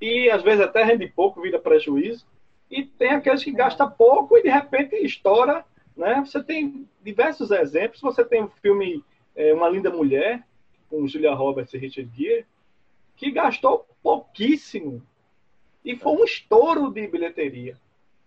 e 0.00 0.28
às 0.28 0.42
vezes 0.42 0.60
até 0.60 0.84
rende 0.84 1.06
pouco, 1.06 1.40
vira 1.40 1.58
prejuízo, 1.58 2.26
e 2.70 2.84
tem 2.84 3.10
aqueles 3.10 3.42
que 3.42 3.52
gastam 3.52 3.90
pouco 3.90 4.36
e 4.36 4.42
de 4.42 4.50
repente 4.50 4.96
estoura, 4.96 5.64
né? 5.96 6.22
Você 6.24 6.42
tem 6.42 6.88
diversos 7.02 7.50
exemplos, 7.50 8.00
você 8.00 8.24
tem 8.24 8.42
o 8.42 8.48
filme 8.62 9.04
é, 9.34 9.52
Uma 9.54 9.68
Linda 9.68 9.90
Mulher, 9.90 10.46
com 10.88 11.06
Julia 11.06 11.34
Roberts 11.34 11.72
e 11.74 11.78
Richard 11.78 12.10
Gere, 12.16 12.46
que 13.16 13.30
gastou 13.30 13.86
pouquíssimo 14.02 15.02
e 15.84 15.96
foi 15.96 16.12
um 16.12 16.24
estouro 16.24 16.90
de 16.90 17.06
bilheteria, 17.06 17.76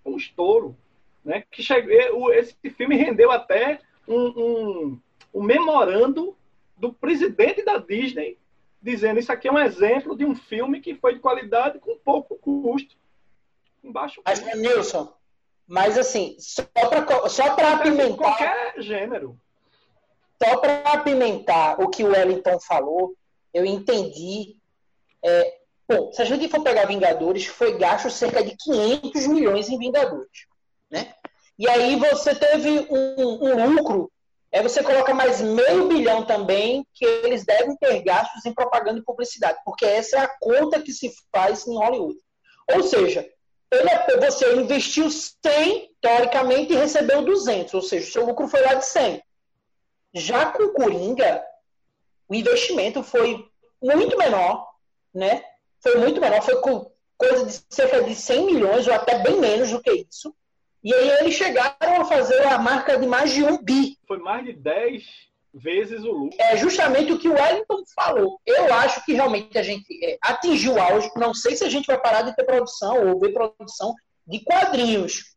um 0.06 0.16
estouro 0.18 0.76
né? 1.24 1.44
Que 1.52 1.62
chegou, 1.62 2.22
o- 2.22 2.32
esse 2.32 2.56
filme 2.72 2.96
rendeu 2.96 3.30
até 3.32 3.82
um, 4.08 4.28
um, 4.28 5.00
um 5.34 5.44
memorando 5.44 6.36
do 6.78 6.94
presidente 6.94 7.64
da 7.64 7.78
Disney 7.78 8.38
dizendo 8.82 9.20
isso 9.20 9.32
aqui 9.32 9.50
é 9.50 9.52
um 9.52 9.60
exemplo 9.60 10.16
de 10.18 10.24
um 10.24 10.34
filme 10.34 10.80
que 10.80 10.96
foi 10.96 11.16
de 11.16 11.20
qualidade 11.20 11.78
com 11.80 11.98
pouco 11.98 12.38
custo, 12.38 12.96
com 13.82 13.92
baixo 13.92 14.22
Mas, 14.26 14.40
custo. 14.40 14.58
Nilson, 14.58 15.14
mas 15.70 16.00
assim, 16.00 16.36
só 16.40 16.64
para 16.64 17.30
só 17.30 17.54
pra 17.54 17.74
apimentar, 17.74 18.18
Qualquer 18.18 18.74
gênero. 18.82 19.40
só 20.44 20.58
para 20.58 20.80
apimentar 20.94 21.80
o 21.80 21.90
que 21.90 22.04
o 22.04 22.10
Wellington 22.10 22.60
falou, 22.60 23.14
eu 23.54 23.64
entendi. 23.64 24.58
É, 25.24 25.60
bom, 25.88 26.12
se 26.12 26.24
a 26.24 26.26
gente 26.26 26.50
for 26.50 26.64
pegar 26.64 26.88
Vingadores, 26.88 27.46
foi 27.46 27.78
gasto 27.78 28.10
cerca 28.10 28.44
de 28.44 28.58
500 28.58 29.28
milhões 29.28 29.70
em 29.70 29.78
Vingadores, 29.78 30.48
né? 30.90 31.14
E 31.58 31.70
aí 31.70 31.98
você 31.98 32.34
teve 32.34 32.88
um, 32.90 33.44
um 33.44 33.70
lucro, 33.76 34.12
aí 34.52 34.64
você 34.64 34.82
coloca 34.82 35.14
mais 35.14 35.40
meio 35.40 35.88
bilhão 35.88 36.26
também 36.26 36.84
que 36.96 37.06
eles 37.06 37.46
devem 37.46 37.76
ter 37.76 38.02
gastos 38.02 38.44
em 38.44 38.54
propaganda 38.56 38.98
e 38.98 39.04
publicidade, 39.04 39.60
porque 39.64 39.86
essa 39.86 40.18
é 40.18 40.22
a 40.22 40.36
conta 40.40 40.82
que 40.82 40.92
se 40.92 41.14
faz 41.32 41.68
em 41.68 41.78
Hollywood. 41.78 42.18
Ou 42.74 42.82
seja, 42.82 43.30
ele, 43.72 44.18
você 44.20 44.56
investiu 44.56 45.10
100, 45.10 45.96
teoricamente, 46.02 46.74
e 46.74 46.78
recebeu 46.78 47.24
200, 47.24 47.74
ou 47.74 47.82
seja, 47.82 48.08
o 48.08 48.12
seu 48.12 48.26
lucro 48.26 48.48
foi 48.48 48.62
lá 48.62 48.74
de 48.76 48.86
100. 48.86 49.22
Já 50.14 50.52
com 50.52 50.64
o 50.64 50.74
Coringa, 50.74 51.44
o 52.28 52.34
investimento 52.34 53.04
foi 53.04 53.48
muito 53.82 54.18
menor, 54.18 54.68
né? 55.14 55.44
Foi 55.82 55.98
muito 55.98 56.20
menor, 56.20 56.42
foi 56.42 56.60
com 56.62 56.92
coisa 57.18 57.46
de 57.46 57.62
cerca 57.70 58.04
de 58.04 58.16
100 58.16 58.46
milhões, 58.46 58.88
ou 58.88 58.94
até 58.94 59.20
bem 59.20 59.40
menos 59.40 59.72
do 59.72 59.82
que 59.82 59.92
isso. 60.10 60.34
E 60.84 60.94
aí 60.94 61.10
eles 61.20 61.36
chegaram 61.36 62.02
a 62.02 62.06
fazer 62.06 62.42
a 62.48 62.58
marca 62.58 62.98
de 62.98 63.06
mais 63.06 63.32
de 63.32 63.44
um 63.44 63.62
bi. 63.62 63.98
Foi 64.08 64.18
mais 64.18 64.46
de 64.46 64.54
10 64.54 65.04
vezes 65.54 66.04
o 66.04 66.12
lucro. 66.12 66.38
É 66.40 66.58
justamente 66.58 67.12
o 67.12 67.20
que 67.20 67.28
o 67.28 67.34
Wellington 67.34 67.84
falou. 67.96 68.40
Eu 68.46 68.74
acho 68.74 69.04
que 69.06 69.14
realmente 69.14 69.58
a 69.58 69.64
gente 69.64 69.86
é, 70.04 70.18
atingiu 70.22 70.74
o 70.74 70.82
auge. 70.82 71.10
Não 71.16 71.34
sei 71.34 71.56
se 71.56 71.64
a 71.64 71.70
gente 71.70 71.88
vai 71.88 72.00
parar 72.00 72.22
de 72.22 72.36
ter 72.36 72.44
produção 72.44 73.10
ou 73.10 73.20
ver 73.20 73.34
produção 73.34 73.94
de 74.28 74.44
quadrinhos. 74.44 75.36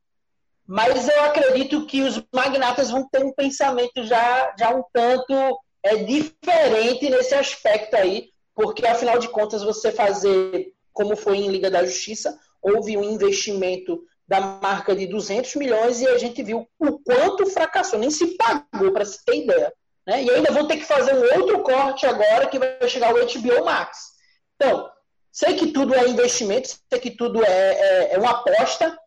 Mas 0.67 1.09
eu 1.09 1.25
acredito 1.25 1.87
que 1.87 2.03
os 2.03 2.23
magnatas 2.33 2.91
vão 2.91 3.09
ter 3.09 3.25
um 3.25 3.33
pensamento 3.33 4.05
já, 4.05 4.55
já 4.59 4.75
um 4.75 4.85
tanto 4.93 5.35
é, 5.83 5.97
diferente 5.97 7.11
nesse 7.11 7.35
aspecto 7.35 7.95
aí, 7.95 8.31
porque 8.55 8.87
afinal 8.87 9.19
de 9.19 9.29
contas 9.29 9.63
você 9.63 9.91
fazer, 9.91 10.73
como 10.93 11.17
foi 11.17 11.39
em 11.39 11.49
Liga 11.49 11.71
da 11.71 11.85
Justiça, 11.85 12.39
houve 12.61 12.97
um 12.97 13.03
investimento 13.03 14.03
da 14.27 14.41
marca 14.41 14.95
de 14.95 15.07
200 15.07 15.57
milhões 15.57 16.01
e 16.01 16.07
a 16.07 16.17
gente 16.17 16.43
viu 16.43 16.67
o 16.79 16.99
quanto 17.01 17.47
fracassou, 17.47 17.99
nem 17.99 18.11
se 18.11 18.37
pagou, 18.37 18.93
para 18.93 19.05
se 19.05 19.23
ter 19.25 19.45
ideia. 19.45 19.73
Né? 20.07 20.25
E 20.25 20.31
ainda 20.31 20.53
vão 20.53 20.67
ter 20.67 20.77
que 20.77 20.85
fazer 20.85 21.15
um 21.15 21.41
outro 21.41 21.63
corte 21.63 22.07
agora 22.07 22.47
que 22.47 22.59
vai 22.59 22.89
chegar 22.89 23.15
o 23.15 23.19
HBO 23.19 23.65
Max. 23.65 24.13
Então, 24.57 24.91
sei 25.31 25.55
que 25.55 25.69
tudo 25.69 25.95
é 25.95 26.09
investimento, 26.09 26.69
sei 26.69 27.01
que 27.01 27.11
tudo 27.11 27.45
é, 27.45 27.49
é, 27.49 28.15
é 28.15 28.19
uma 28.19 28.31
aposta, 28.31 28.99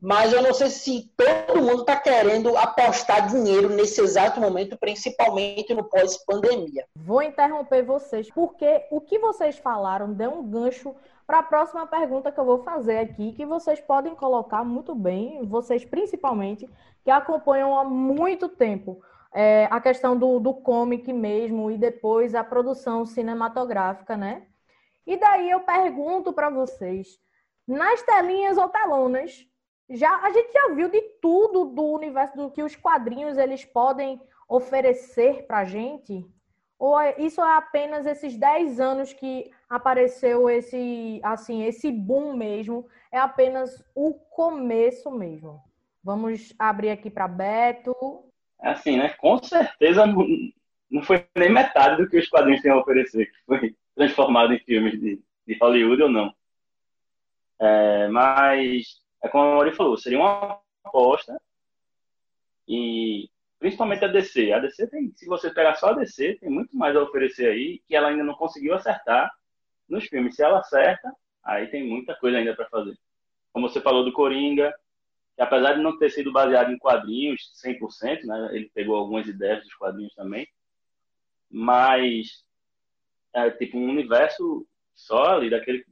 mas 0.00 0.32
eu 0.32 0.42
não 0.42 0.54
sei 0.54 0.70
se 0.70 1.12
todo 1.14 1.60
mundo 1.60 1.82
está 1.82 1.94
querendo 1.96 2.56
apostar 2.56 3.28
dinheiro 3.28 3.68
nesse 3.68 4.00
exato 4.00 4.40
momento, 4.40 4.78
principalmente 4.78 5.74
no 5.74 5.84
pós-pandemia. 5.84 6.86
Vou 6.96 7.22
interromper 7.22 7.82
vocês, 7.82 8.30
porque 8.30 8.86
o 8.90 9.00
que 9.00 9.18
vocês 9.18 9.58
falaram 9.58 10.12
deu 10.12 10.32
um 10.32 10.42
gancho 10.42 10.94
para 11.26 11.40
a 11.40 11.42
próxima 11.42 11.86
pergunta 11.86 12.32
que 12.32 12.40
eu 12.40 12.44
vou 12.44 12.64
fazer 12.64 12.98
aqui, 12.98 13.32
que 13.32 13.44
vocês 13.44 13.78
podem 13.78 14.14
colocar 14.14 14.64
muito 14.64 14.94
bem, 14.94 15.44
vocês 15.44 15.84
principalmente, 15.84 16.68
que 17.04 17.10
acompanham 17.10 17.78
há 17.78 17.84
muito 17.84 18.48
tempo 18.48 19.02
é, 19.34 19.66
a 19.70 19.80
questão 19.80 20.16
do, 20.16 20.38
do 20.40 20.54
comic 20.54 21.12
mesmo 21.12 21.70
e 21.70 21.78
depois 21.78 22.34
a 22.34 22.44
produção 22.44 23.06
cinematográfica, 23.06 24.16
né? 24.16 24.46
E 25.06 25.16
daí 25.16 25.50
eu 25.50 25.60
pergunto 25.60 26.32
para 26.32 26.50
vocês, 26.50 27.18
nas 27.66 28.02
telinhas 28.02 28.58
ou 28.58 28.68
telonas, 28.68 29.46
já 29.88 30.16
a 30.22 30.30
gente 30.30 30.52
já 30.52 30.68
viu 30.74 30.88
de 30.88 31.00
tudo 31.20 31.64
do 31.64 31.84
universo 31.84 32.36
do 32.36 32.50
que 32.50 32.62
os 32.62 32.76
quadrinhos 32.76 33.36
eles 33.38 33.64
podem 33.64 34.20
oferecer 34.48 35.46
para 35.46 35.64
gente? 35.64 36.24
Ou 36.78 36.98
é- 36.98 37.14
isso 37.18 37.40
é 37.42 37.56
apenas 37.56 38.06
esses 38.06 38.36
10 38.36 38.80
anos 38.80 39.12
que 39.12 39.50
apareceu 39.68 40.48
esse 40.48 41.20
assim 41.22 41.62
esse 41.64 41.90
boom 41.92 42.34
mesmo? 42.36 42.86
É 43.12 43.18
apenas 43.18 43.84
o 43.94 44.14
começo 44.14 45.10
mesmo. 45.10 45.62
Vamos 46.02 46.54
abrir 46.58 46.90
aqui 46.90 47.10
para 47.10 47.28
Beto. 47.28 47.94
Assim, 48.60 48.96
né? 48.98 49.08
Com 49.10 49.42
certeza 49.42 50.06
não, 50.06 50.26
não 50.90 51.02
foi 51.02 51.26
nem 51.36 51.50
metade 51.50 52.02
do 52.02 52.08
que 52.08 52.18
os 52.18 52.28
quadrinhos 52.28 52.62
têm 52.62 52.70
a 52.70 52.78
oferecer, 52.78 53.26
que 53.26 53.44
foi 53.46 53.76
transformado 53.94 54.52
em 54.52 54.58
filmes 54.60 55.00
de, 55.00 55.20
de 55.46 55.58
Hollywood 55.58 56.02
ou 56.02 56.08
não. 56.08 56.34
É, 57.58 58.08
mas, 58.08 59.00
é 59.22 59.28
como 59.28 59.44
a 59.44 59.54
Mori 59.56 59.72
falou, 59.74 59.96
seria 59.96 60.18
uma 60.18 60.60
aposta 60.82 61.40
e 62.66 63.28
principalmente 63.58 64.04
a 64.04 64.08
DC. 64.08 64.52
A 64.52 64.58
DC 64.58 64.86
tem, 64.88 65.12
se 65.14 65.26
você 65.26 65.50
pegar 65.50 65.74
só 65.74 65.90
a 65.90 65.92
DC, 65.92 66.38
tem 66.40 66.48
muito 66.48 66.76
mais 66.76 66.96
a 66.96 67.02
oferecer 67.02 67.50
aí 67.50 67.82
que 67.86 67.94
ela 67.94 68.08
ainda 68.08 68.24
não 68.24 68.34
conseguiu 68.34 68.74
acertar 68.74 69.30
nos 69.88 70.06
filmes. 70.06 70.36
Se 70.36 70.42
ela 70.42 70.60
acerta, 70.60 71.12
aí 71.44 71.66
tem 71.66 71.86
muita 71.86 72.14
coisa 72.14 72.38
ainda 72.38 72.54
para 72.54 72.68
fazer. 72.68 72.96
Como 73.52 73.68
você 73.68 73.80
falou 73.80 74.04
do 74.04 74.12
Coringa, 74.12 74.74
que 75.36 75.42
apesar 75.42 75.74
de 75.74 75.82
não 75.82 75.98
ter 75.98 76.10
sido 76.10 76.32
baseado 76.32 76.70
em 76.70 76.78
quadrinhos 76.78 77.52
100%, 77.64 78.24
né, 78.24 78.50
ele 78.52 78.70
pegou 78.74 78.96
algumas 78.96 79.26
ideias 79.26 79.62
dos 79.62 79.74
quadrinhos 79.74 80.14
também, 80.14 80.46
mas 81.50 82.44
é 83.32 83.50
tipo 83.50 83.78
um 83.78 83.88
universo 83.88 84.66
só 84.94 85.36
ali 85.36 85.50
daquele, 85.50 85.84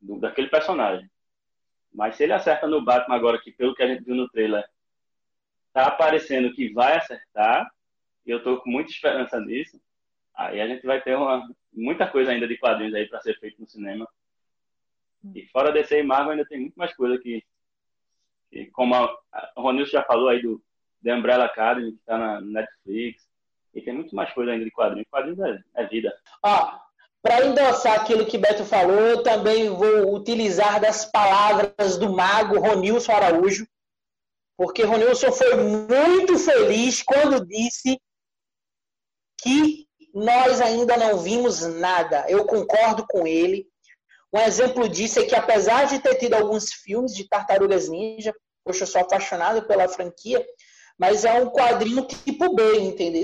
do, 0.00 0.18
daquele 0.18 0.48
personagem. 0.48 1.08
Mas 1.92 2.16
se 2.16 2.24
ele 2.24 2.32
acerta 2.32 2.66
no 2.66 2.84
Batman 2.84 3.14
agora, 3.14 3.40
que 3.40 3.52
pelo 3.52 3.74
que 3.74 3.82
a 3.82 3.86
gente 3.86 4.04
viu 4.04 4.14
no 4.14 4.28
trailer, 4.28 4.64
tá 5.72 5.86
aparecendo 5.86 6.52
que 6.52 6.72
vai 6.72 6.96
acertar, 6.96 7.70
e 8.26 8.30
eu 8.30 8.42
tô 8.42 8.60
com 8.60 8.70
muita 8.70 8.90
esperança 8.90 9.38
nisso, 9.40 9.80
aí 10.34 10.60
a 10.60 10.66
gente 10.66 10.84
vai 10.84 11.00
ter 11.00 11.16
uma, 11.16 11.46
muita 11.72 12.08
coisa 12.08 12.32
ainda 12.32 12.48
de 12.48 12.58
quadrinhos 12.58 12.94
aí 12.94 13.08
para 13.08 13.20
ser 13.20 13.38
feito 13.38 13.60
no 13.60 13.68
cinema. 13.68 14.08
E 15.34 15.46
fora 15.46 15.72
DC 15.72 16.00
e 16.00 16.02
Marvel 16.02 16.32
ainda 16.32 16.44
tem 16.46 16.60
muito 16.60 16.74
mais 16.74 16.94
coisa 16.94 17.18
que, 17.18 17.42
que 18.54 18.70
como 18.70 18.94
a, 18.94 19.04
a 19.32 19.52
Ronilson 19.56 19.90
já 19.90 20.02
falou 20.04 20.28
aí 20.28 20.40
do 20.40 20.62
The 21.02 21.12
Umbrella 21.12 21.46
Academy, 21.46 21.92
que 21.92 22.04
tá 22.06 22.16
na 22.16 22.40
Netflix, 22.40 23.24
e 23.74 23.82
tem 23.82 23.92
muito 23.92 24.14
mais 24.14 24.32
coisa 24.32 24.52
ainda 24.52 24.64
de 24.64 24.70
quadrinhos. 24.70 25.08
Quadrinhos 25.10 25.40
é, 25.40 25.82
é 25.82 25.86
vida. 25.86 26.16
Ó, 26.42 26.78
para 27.20 27.44
endossar 27.44 28.00
aquilo 28.00 28.24
que 28.24 28.38
Beto 28.38 28.64
falou, 28.64 29.00
eu 29.00 29.22
também 29.22 29.68
vou 29.68 30.14
utilizar 30.14 30.80
das 30.80 31.04
palavras 31.04 31.98
do 31.98 32.12
mago 32.12 32.60
Ronilson 32.60 33.12
Araújo, 33.12 33.66
porque 34.56 34.84
Ronilson 34.84 35.32
foi 35.32 35.56
muito 35.56 36.38
feliz 36.38 37.02
quando 37.02 37.44
disse 37.44 38.00
que 39.42 39.88
nós 40.14 40.60
ainda 40.60 40.96
não 40.96 41.18
vimos 41.18 41.62
nada. 41.62 42.24
Eu 42.28 42.44
concordo 42.46 43.04
com 43.08 43.26
ele. 43.26 43.66
Um 44.32 44.38
exemplo 44.38 44.88
disso 44.88 45.18
é 45.18 45.24
que, 45.24 45.34
apesar 45.34 45.86
de 45.86 45.98
ter 45.98 46.14
tido 46.16 46.34
alguns 46.34 46.72
filmes 46.72 47.14
de 47.14 47.28
Tartarugas 47.28 47.88
Ninja, 47.88 48.32
poxa, 48.64 48.84
eu 48.84 48.86
sou 48.86 49.00
apaixonado 49.00 49.62
pela 49.62 49.88
franquia, 49.88 50.44
mas 50.98 51.24
é 51.24 51.32
um 51.34 51.50
quadrinho 51.50 52.06
tipo 52.06 52.54
B, 52.54 52.80
entendeu? 52.80 53.22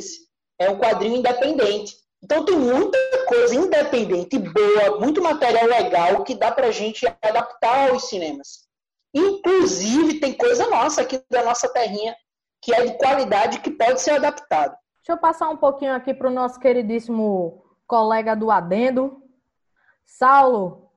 É 0.59 0.69
um 0.69 0.79
quadrinho 0.79 1.17
independente. 1.17 1.97
Então 2.23 2.45
tem 2.45 2.57
muita 2.57 2.99
coisa 3.27 3.55
independente, 3.55 4.39
boa, 4.39 5.01
muito 5.01 5.23
material 5.23 5.67
legal 5.67 6.23
que 6.23 6.35
dá 6.35 6.53
pra 6.53 6.71
gente 6.71 7.07
adaptar 7.23 7.91
aos 7.91 8.09
cinemas. 8.09 8.69
Inclusive, 9.15 10.21
tem 10.21 10.35
coisa 10.35 10.69
nossa 10.69 11.03
aqui 11.03 11.21
da 11.31 11.43
nossa 11.43 11.69
terrinha 11.69 12.15
que 12.63 12.75
é 12.75 12.85
de 12.85 12.99
qualidade 12.99 13.61
que 13.61 13.71
pode 13.71 14.01
ser 14.01 14.13
adaptado. 14.13 14.77
Deixa 14.99 15.13
eu 15.13 15.19
passar 15.19 15.49
um 15.49 15.57
pouquinho 15.57 15.95
aqui 15.95 16.13
para 16.13 16.29
o 16.29 16.33
nosso 16.33 16.61
queridíssimo 16.61 17.65
colega 17.87 18.37
do 18.37 18.51
Adendo. 18.51 19.23
Saulo, 20.05 20.91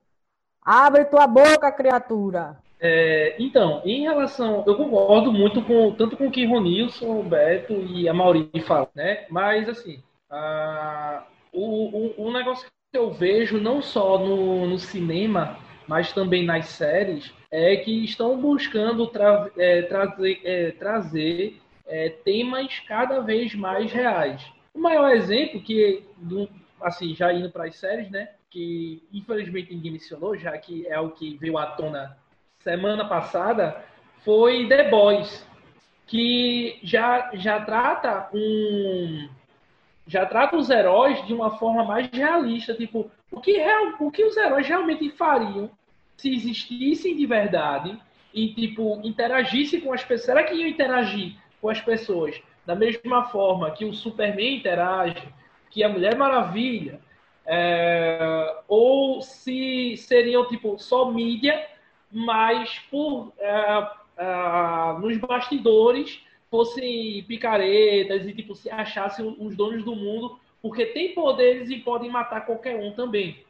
abre 0.62 1.06
tua 1.06 1.26
boca, 1.26 1.72
criatura. 1.72 2.62
É, 2.86 3.38
então, 3.40 3.82
em 3.86 4.02
relação. 4.02 4.62
Eu 4.68 4.76
concordo 4.76 5.32
muito 5.32 5.62
com 5.62 5.94
tanto 5.94 6.18
com 6.18 6.28
o 6.28 6.32
que 6.32 6.46
Ronilson, 6.46 7.22
o 7.22 7.24
Beto 7.24 7.72
e 7.74 8.10
a 8.10 8.14
Mauri 8.14 8.52
falam, 8.68 8.90
né? 8.94 9.26
Mas, 9.30 9.70
assim, 9.70 10.04
a, 10.30 11.26
o, 11.54 12.24
o, 12.24 12.28
o 12.28 12.34
negócio 12.34 12.68
que 12.92 12.98
eu 12.98 13.10
vejo, 13.10 13.58
não 13.58 13.82
só 13.82 14.20
no, 14.20 14.68
no 14.68 14.78
cinema, 14.78 15.58
mas 15.88 16.12
também 16.12 16.46
nas 16.46 16.66
séries, 16.66 17.34
é 17.50 17.78
que 17.78 18.04
estão 18.04 18.38
buscando 18.38 19.08
tra 19.08 19.50
é, 19.58 19.84
trazer, 19.84 20.42
é, 20.44 20.72
trazer 20.72 21.62
é, 21.88 22.10
temas 22.10 22.82
cada 22.82 23.22
vez 23.22 23.56
mais 23.56 23.94
reais. 23.94 24.46
O 24.74 24.80
maior 24.80 25.16
exemplo 25.16 25.62
que, 25.62 26.04
do, 26.18 26.50
assim, 26.82 27.16
já 27.16 27.32
indo 27.32 27.50
para 27.50 27.64
as 27.66 27.78
séries, 27.78 28.12
né? 28.12 28.32
Que 28.50 29.02
infelizmente 29.14 29.74
ninguém 29.74 29.94
mencionou, 29.94 30.38
já 30.38 30.58
que 30.58 30.86
é 30.86 31.00
o 31.00 31.12
que 31.12 31.38
veio 31.38 31.58
à 31.58 31.66
tona 31.68 32.22
semana 32.64 33.06
passada, 33.06 33.84
foi 34.24 34.68
The 34.68 34.90
Boys, 34.90 35.46
que 36.08 36.80
já, 36.82 37.30
já 37.34 37.60
trata 37.62 38.30
um 38.34 39.30
já 40.06 40.26
trata 40.26 40.58
os 40.58 40.70
heróis 40.70 41.26
de 41.26 41.34
uma 41.34 41.58
forma 41.58 41.86
mais 41.86 42.10
realista, 42.12 42.74
tipo, 42.74 43.10
o 43.32 43.40
que, 43.40 43.54
real, 43.54 43.94
o 44.00 44.12
que 44.12 44.24
os 44.26 44.36
heróis 44.36 44.68
realmente 44.68 45.10
fariam 45.12 45.72
se 46.18 46.34
existissem 46.34 47.16
de 47.16 47.26
verdade 47.26 47.98
e, 48.34 48.54
tipo, 48.54 49.00
interagissem 49.02 49.80
com 49.80 49.94
as 49.94 50.04
pessoas. 50.04 50.26
Será 50.26 50.44
que 50.44 50.56
iam 50.56 50.68
interagir 50.68 51.38
com 51.62 51.70
as 51.70 51.80
pessoas 51.80 52.42
da 52.66 52.76
mesma 52.76 53.26
forma 53.26 53.72
que 53.72 53.86
o 53.86 53.94
Superman 53.94 54.58
interage, 54.58 55.24
que 55.70 55.84
a 55.84 55.90
Mulher 55.90 56.18
Maravilha, 56.18 57.00
é, 57.46 58.58
ou 58.68 59.22
se 59.22 59.96
seriam, 59.98 60.48
tipo, 60.50 60.78
só 60.78 61.10
mídia, 61.12 61.66
mas 62.14 62.78
por, 62.92 63.34
é, 63.40 63.92
é, 64.18 65.00
nos 65.00 65.18
bastidores 65.18 66.22
fossem 66.50 67.24
picaretas 67.24 68.28
e 68.28 68.34
tipo 68.34 68.56
se 68.56 68.70
achassem 68.70 69.36
os 69.40 69.56
donos 69.56 69.84
do 69.84 69.96
mundo, 69.96 70.40
porque 70.62 70.86
tem 70.86 71.16
poderes 71.16 71.70
e 71.72 71.78
podem 71.78 72.12
matar 72.12 72.46
qualquer 72.46 72.76
um 72.76 72.94
também. 72.94 73.44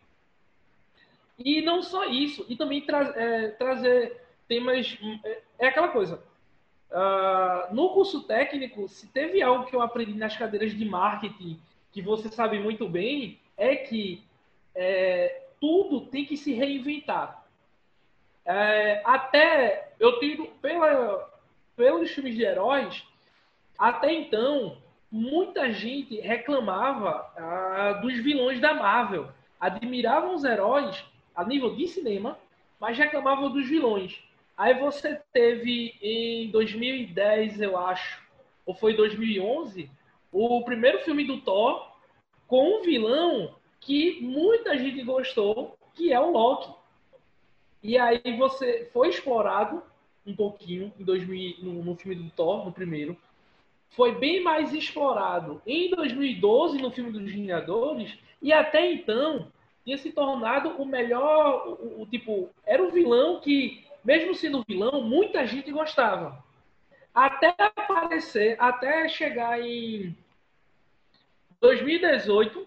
E 1.37 1.61
não 1.61 1.83
só 1.83 2.05
isso, 2.05 2.45
e 2.47 2.55
também 2.55 2.81
tra 2.81 3.01
é, 3.15 3.49
trazer 3.49 4.21
temas. 4.47 4.97
É, 5.25 5.41
é 5.59 5.67
aquela 5.67 5.89
coisa. 5.89 6.23
Uh, 6.89 7.73
no 7.73 7.89
curso 7.89 8.21
técnico, 8.21 8.87
se 8.87 9.07
teve 9.07 9.41
algo 9.41 9.65
que 9.65 9.75
eu 9.75 9.81
aprendi 9.81 10.13
nas 10.13 10.37
cadeiras 10.37 10.77
de 10.77 10.85
marketing, 10.85 11.59
que 11.91 12.03
você 12.03 12.29
sabe 12.29 12.59
muito 12.59 12.87
bem, 12.87 13.39
é 13.57 13.75
que 13.75 14.23
é, 14.75 15.41
tudo 15.59 16.01
tem 16.01 16.23
que 16.23 16.37
se 16.37 16.53
reinventar. 16.53 17.42
É, 18.45 19.01
até 19.05 19.93
eu 19.99 20.19
tiro 20.19 20.47
pela, 20.61 21.29
pelos 21.75 22.11
filmes 22.11 22.35
de 22.35 22.43
heróis, 22.43 23.03
até 23.77 24.13
então, 24.13 24.77
muita 25.11 25.71
gente 25.71 26.19
reclamava 26.19 27.31
ah, 27.37 27.99
dos 28.01 28.15
vilões 28.15 28.59
da 28.59 28.73
Marvel. 28.73 29.29
Admiravam 29.59 30.35
os 30.35 30.43
heróis 30.43 31.03
a 31.35 31.43
nível 31.43 31.75
de 31.75 31.87
cinema, 31.87 32.37
mas 32.79 32.97
reclamavam 32.97 33.51
dos 33.51 33.67
vilões. 33.67 34.21
Aí 34.57 34.73
você 34.75 35.21
teve 35.31 35.95
em 36.01 36.49
2010, 36.51 37.61
eu 37.61 37.77
acho, 37.77 38.21
ou 38.65 38.75
foi 38.75 38.95
2011, 38.95 39.89
o 40.31 40.63
primeiro 40.63 40.99
filme 40.99 41.25
do 41.25 41.41
Thor 41.41 41.91
com 42.47 42.77
um 42.77 42.81
vilão 42.81 43.55
que 43.79 44.21
muita 44.21 44.77
gente 44.77 45.03
gostou, 45.03 45.77
que 45.93 46.13
é 46.13 46.19
o 46.19 46.31
Loki. 46.31 46.71
E 47.83 47.97
aí 47.97 48.21
você 48.37 48.89
foi 48.93 49.09
explorado 49.09 49.83
um 50.25 50.33
pouquinho 50.33 50.93
em 50.97 51.03
2000, 51.03 51.57
no, 51.59 51.83
no 51.83 51.95
filme 51.97 52.15
do 52.15 52.29
Thor, 52.31 52.63
no 52.65 52.71
primeiro. 52.71 53.17
Foi 53.89 54.15
bem 54.15 54.41
mais 54.41 54.73
explorado 54.73 55.61
em 55.67 55.89
2012 55.89 56.81
no 56.81 56.89
filme 56.89 57.11
dos 57.11 57.29
Vingadores 57.29 58.17
e 58.41 58.53
até 58.53 58.89
então 58.89 59.51
tinha 59.83 59.97
se 59.97 60.13
tornado 60.13 60.69
o 60.81 60.85
melhor, 60.85 61.67
o, 61.67 62.03
o, 62.03 62.07
tipo, 62.07 62.49
era 62.65 62.81
o 62.81 62.89
vilão 62.89 63.41
que, 63.41 63.85
mesmo 64.03 64.33
sendo 64.33 64.63
vilão, 64.65 65.01
muita 65.01 65.45
gente 65.45 65.69
gostava. 65.69 66.41
Até 67.13 67.53
aparecer, 67.59 68.55
até 68.59 69.09
chegar 69.09 69.61
em 69.61 70.15
2018, 71.59 72.65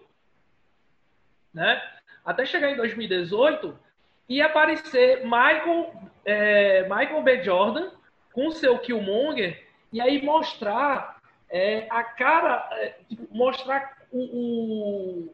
né? 1.51 1.81
Até 2.23 2.45
chegar 2.45 2.71
em 2.71 2.77
2018 2.77 3.86
e 4.27 4.41
aparecer 4.41 5.23
Michael, 5.23 5.93
é, 6.25 6.83
Michael 6.83 7.23
B. 7.23 7.43
Jordan 7.43 7.91
com 8.33 8.51
seu 8.51 8.77
Killmonger 8.79 9.65
e 9.91 10.01
aí 10.01 10.21
mostrar 10.21 11.19
é, 11.49 11.87
a 11.89 12.03
cara, 12.03 12.67
é, 12.73 12.95
mostrar 13.31 13.97
o, 14.11 14.19
o, 14.19 15.33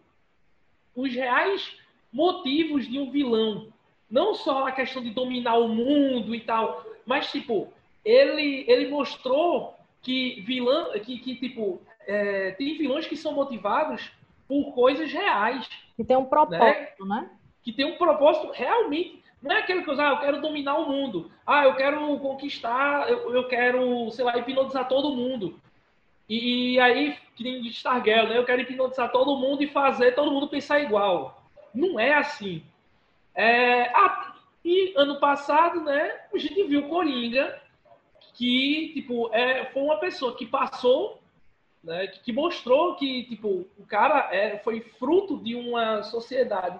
os 0.95 1.13
reais 1.13 1.77
motivos 2.11 2.87
de 2.87 2.99
um 2.99 3.11
vilão. 3.11 3.73
Não 4.09 4.35
só 4.35 4.67
a 4.67 4.71
questão 4.71 5.01
de 5.01 5.09
dominar 5.09 5.57
o 5.57 5.67
mundo 5.67 6.35
e 6.35 6.41
tal, 6.41 6.85
mas, 7.05 7.31
tipo, 7.31 7.73
ele, 8.05 8.63
ele 8.67 8.89
mostrou 8.89 9.75
que 10.01 10.41
vilão, 10.41 10.91
que, 10.99 11.17
que 11.17 11.35
tipo, 11.35 11.81
é, 12.05 12.51
tem 12.51 12.77
vilões 12.77 13.07
que 13.07 13.17
são 13.17 13.33
motivados 13.33 14.11
por 14.47 14.73
coisas 14.73 15.11
reais. 15.11 15.67
Que 15.95 16.03
tem 16.03 16.17
um 16.17 16.25
propósito, 16.25 17.05
né? 17.05 17.21
né? 17.21 17.29
Que 17.63 17.71
tem 17.71 17.85
um 17.85 17.97
propósito 17.97 18.51
realmente. 18.51 19.23
Não 19.41 19.55
é 19.55 19.59
aquele 19.59 19.83
que 19.83 19.91
ah, 19.91 20.09
eu 20.09 20.19
quero 20.19 20.41
dominar 20.41 20.77
o 20.77 20.89
mundo. 20.89 21.31
Ah, 21.45 21.65
eu 21.65 21.75
quero 21.75 22.17
conquistar, 22.19 23.09
eu, 23.09 23.33
eu 23.33 23.47
quero, 23.47 24.09
sei 24.11 24.23
lá, 24.23 24.37
hipnotizar 24.37 24.87
todo 24.87 25.15
mundo. 25.15 25.59
E, 26.29 26.73
e 26.73 26.79
aí, 26.79 27.17
que 27.35 27.43
nem 27.43 27.61
de 27.61 27.69
Stargirl, 27.69 28.27
né? 28.27 28.37
Eu 28.37 28.45
quero 28.45 28.61
hipnotizar 28.61 29.11
todo 29.11 29.35
mundo 29.35 29.61
e 29.61 29.67
fazer 29.67 30.13
todo 30.13 30.31
mundo 30.31 30.47
pensar 30.47 30.79
igual. 30.79 31.43
Não 31.73 31.99
é 31.99 32.13
assim. 32.13 32.63
É, 33.35 33.91
e 34.63 34.93
ano 34.95 35.19
passado, 35.19 35.81
né, 35.81 36.21
a 36.33 36.37
gente 36.37 36.63
viu 36.63 36.87
Coringa, 36.87 37.59
que, 38.33 38.91
tipo, 38.93 39.29
é, 39.33 39.65
foi 39.65 39.81
uma 39.83 39.97
pessoa 39.97 40.35
que 40.35 40.45
passou, 40.45 41.21
né, 41.83 42.07
que 42.07 42.31
mostrou 42.31 42.95
que, 42.95 43.23
tipo, 43.25 43.67
o 43.77 43.85
cara 43.85 44.29
é, 44.33 44.57
foi 44.59 44.79
fruto 44.79 45.37
de 45.37 45.53
uma 45.55 46.01
sociedade 46.03 46.79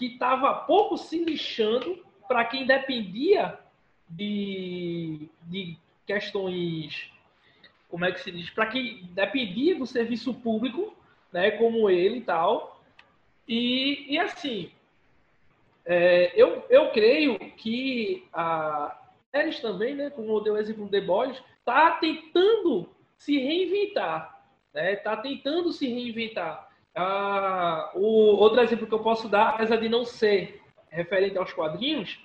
que 0.00 0.06
estava 0.06 0.54
pouco 0.54 0.96
se 0.96 1.22
lixando 1.22 2.02
para 2.26 2.42
quem 2.46 2.64
dependia 2.66 3.58
de, 4.08 5.28
de 5.42 5.76
questões, 6.06 7.12
como 7.86 8.06
é 8.06 8.10
que 8.10 8.22
se 8.22 8.32
diz, 8.32 8.48
para 8.48 8.68
quem 8.68 9.04
dependia 9.12 9.76
do 9.76 9.84
serviço 9.84 10.32
público, 10.32 10.96
né, 11.30 11.50
como 11.50 11.90
ele 11.90 12.16
e 12.16 12.22
tal. 12.22 12.82
E, 13.46 14.06
e 14.08 14.18
assim, 14.18 14.72
é, 15.84 16.32
eu, 16.34 16.64
eu 16.70 16.92
creio 16.92 17.38
que 17.38 18.26
a 18.32 18.98
séries 19.30 19.60
também, 19.60 19.94
né, 19.94 20.08
como 20.08 20.32
eu 20.32 20.40
dei 20.40 20.52
o 20.54 20.56
exemplo 20.56 20.86
do 20.86 20.90
The 20.90 21.02
Boys, 21.02 21.36
está 21.58 21.90
tentando 21.90 22.88
se 23.18 23.38
reinventar, 23.38 24.42
né, 24.72 24.94
está 24.94 25.14
tentando 25.18 25.70
se 25.74 25.86
reinventar. 25.86 26.69
Ah, 26.94 27.90
o 27.94 28.36
outro 28.36 28.60
exemplo 28.60 28.86
que 28.86 28.94
eu 28.94 29.00
posso 29.00 29.28
dar, 29.28 29.50
apesar 29.50 29.76
de 29.76 29.88
não 29.88 30.04
ser 30.04 30.60
referente 30.88 31.38
aos 31.38 31.52
quadrinhos, 31.52 32.18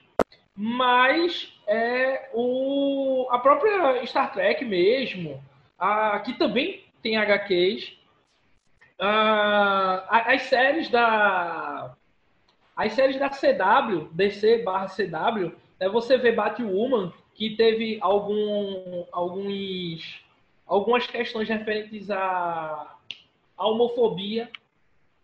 mas 0.56 1.54
é 1.68 2.30
o, 2.34 3.28
a 3.30 3.40
própria 3.40 4.06
Star 4.06 4.32
Trek 4.34 4.64
mesmo, 4.66 5.44
a, 5.78 6.20
que 6.20 6.34
também 6.34 6.84
tem 7.02 7.18
HQs, 7.18 7.96
ah, 9.00 10.06
as 10.10 10.44
séries 10.44 10.90
da 10.90 11.96
as 12.76 12.92
séries 12.92 13.18
da 13.18 13.30
CW, 13.30 14.10
DC 14.12 14.64
barra 14.64 14.88
CW, 14.88 15.54
né, 15.80 15.88
você 15.88 16.18
vê 16.18 16.34
Batwoman, 16.34 17.14
que 17.34 17.56
teve 17.56 17.98
algum, 18.02 19.06
alguns, 19.14 20.22
algumas 20.68 21.08
questões 21.08 21.48
referentes 21.48 22.12
à, 22.12 22.98
à 23.58 23.68
homofobia, 23.68 24.50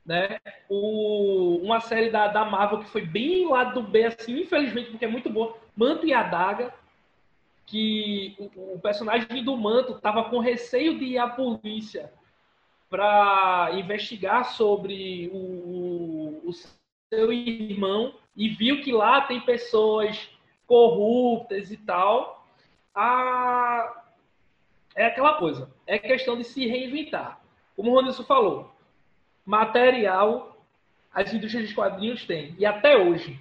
né? 0.06 0.40
O, 0.70 1.60
uma 1.64 1.80
série 1.80 2.10
da, 2.10 2.28
da 2.28 2.46
Marvel 2.46 2.80
que 2.80 2.90
foi 2.90 3.06
bem 3.06 3.48
lado 3.48 3.82
do 3.82 3.88
B, 3.88 4.06
assim, 4.06 4.42
infelizmente, 4.42 4.92
porque 4.92 5.06
é 5.06 5.08
muito 5.08 5.30
boa, 5.30 5.56
Manto 5.76 6.06
e 6.06 6.14
Adaga, 6.14 6.74
que 7.66 8.36
o, 8.38 8.76
o 8.76 8.80
personagem 8.80 9.44
do 9.44 9.56
Manto 9.56 9.94
estava 9.94 10.26
com 10.26 10.40
receio 10.40 10.98
de 10.98 11.06
ir 11.06 11.18
à 11.18 11.28
polícia 11.28 12.12
para 12.90 13.70
investigar 13.74 14.54
sobre 14.54 15.30
o, 15.34 16.42
o, 16.44 16.52
seu 17.10 17.32
irmão 17.32 18.14
e 18.36 18.50
viu 18.50 18.82
que 18.82 18.92
lá 18.92 19.22
tem 19.22 19.40
pessoas 19.40 20.30
corruptas 20.68 21.72
e 21.72 21.78
tal, 21.78 22.46
a... 22.94 24.04
é 24.96 25.06
aquela 25.06 25.36
coisa. 25.36 25.70
É 25.88 25.98
questão 25.98 26.38
de 26.38 26.44
se 26.44 26.68
reinventar. 26.68 27.41
Como 27.76 27.92
o 27.92 27.94
Ronilson 27.96 28.24
falou, 28.24 28.72
material 29.46 30.52
as 31.14 31.34
indústrias 31.34 31.68
de 31.68 31.76
quadrinhos 31.76 32.26
têm. 32.26 32.56
E 32.58 32.66
até 32.66 32.98
hoje. 32.98 33.40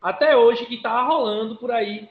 Até 0.00 0.36
hoje 0.36 0.66
que 0.66 0.76
está 0.76 1.02
rolando 1.02 1.56
por 1.56 1.70
aí. 1.70 2.08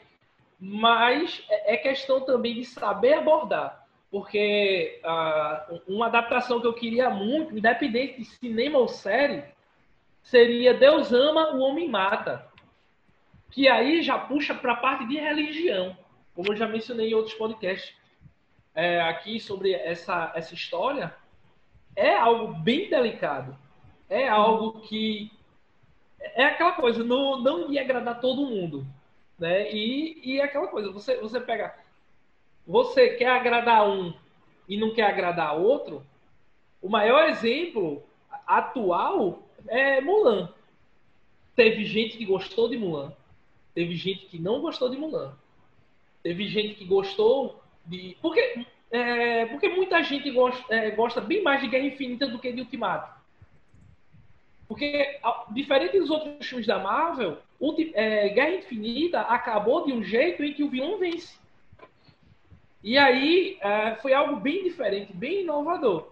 Mas 0.59 1.43
é, 1.49 1.73
é 1.73 1.77
questão 1.77 2.21
também 2.21 2.55
de 2.55 2.65
saber 2.65 3.13
abordar. 3.13 3.85
Porque 4.09 5.01
uh, 5.03 5.81
uma 5.87 6.07
adaptação 6.07 6.61
que 6.61 6.67
eu 6.67 6.73
queria 6.73 7.09
muito, 7.09 7.57
independente 7.57 8.19
de 8.19 8.25
cinema 8.25 8.77
ou 8.77 8.87
série, 8.87 9.43
seria 10.21 10.73
Deus 10.73 11.11
ama, 11.11 11.55
o 11.55 11.59
homem 11.59 11.89
mata. 11.89 12.47
Que 13.51 13.67
aí 13.67 14.01
já 14.01 14.17
puxa 14.17 14.53
para 14.53 14.73
a 14.73 14.77
parte 14.77 15.07
de 15.07 15.17
religião, 15.17 15.97
como 16.35 16.51
eu 16.51 16.55
já 16.55 16.67
mencionei 16.67 17.09
em 17.09 17.13
outros 17.13 17.33
podcasts 17.35 17.95
é, 18.75 19.01
aqui 19.01 19.39
sobre 19.39 19.73
essa, 19.73 20.31
essa 20.35 20.53
história. 20.53 21.13
É 21.97 22.15
algo 22.15 22.53
bem 22.53 22.87
delicado. 22.91 23.57
É 24.07 24.29
algo 24.29 24.81
que. 24.81 25.31
É 26.19 26.45
aquela 26.45 26.73
coisa, 26.73 27.03
não, 27.03 27.41
não 27.41 27.73
ia 27.73 27.81
agradar 27.81 28.21
todo 28.21 28.45
mundo. 28.45 28.85
Né? 29.39 29.71
E, 29.73 30.21
e 30.23 30.39
é 30.39 30.43
aquela 30.43 30.67
coisa, 30.67 30.91
você, 30.91 31.17
você 31.17 31.39
pega. 31.39 31.75
Você 32.67 33.15
quer 33.15 33.29
agradar 33.29 33.89
um 33.89 34.13
e 34.69 34.77
não 34.77 34.93
quer 34.93 35.05
agradar 35.09 35.57
outro. 35.57 36.05
O 36.79 36.87
maior 36.87 37.29
exemplo 37.29 38.03
atual 38.45 39.41
é 39.67 39.99
Mulan. 39.99 40.53
Teve 41.55 41.83
gente 41.85 42.15
que 42.15 42.25
gostou 42.25 42.69
de 42.69 42.77
Mulan. 42.77 43.11
Teve 43.73 43.95
gente 43.95 44.27
que 44.27 44.37
não 44.37 44.61
gostou 44.61 44.87
de 44.89 44.97
Mulan. 44.97 45.33
Teve 46.21 46.47
gente 46.47 46.75
que 46.75 46.85
gostou 46.85 47.59
de. 47.83 48.15
Porque, 48.21 48.65
é, 48.91 49.45
porque 49.47 49.69
muita 49.69 50.01
gente 50.03 50.29
gosta, 50.31 50.73
é, 50.73 50.91
gosta 50.91 51.19
bem 51.21 51.43
mais 51.43 51.61
de 51.61 51.67
Guerra 51.67 51.85
Infinita 51.85 52.27
do 52.27 52.39
que 52.39 52.51
de 52.51 52.61
Ultimato. 52.61 53.15
Porque, 54.67 55.19
diferente 55.51 55.97
dos 55.99 56.09
outros 56.09 56.45
filmes 56.45 56.67
da 56.67 56.77
Marvel, 56.77 57.37
é, 57.93 58.29
Guerra 58.29 58.55
Infinita 58.55 59.21
acabou 59.21 59.85
de 59.85 59.93
um 59.93 60.03
jeito 60.03 60.43
em 60.43 60.53
que 60.53 60.63
o 60.63 60.69
vilão 60.69 60.97
vence. 60.97 61.37
E 62.83 62.97
aí 62.97 63.57
é, 63.61 63.95
foi 63.95 64.13
algo 64.13 64.35
bem 64.37 64.63
diferente, 64.63 65.13
bem 65.13 65.41
inovador. 65.41 66.09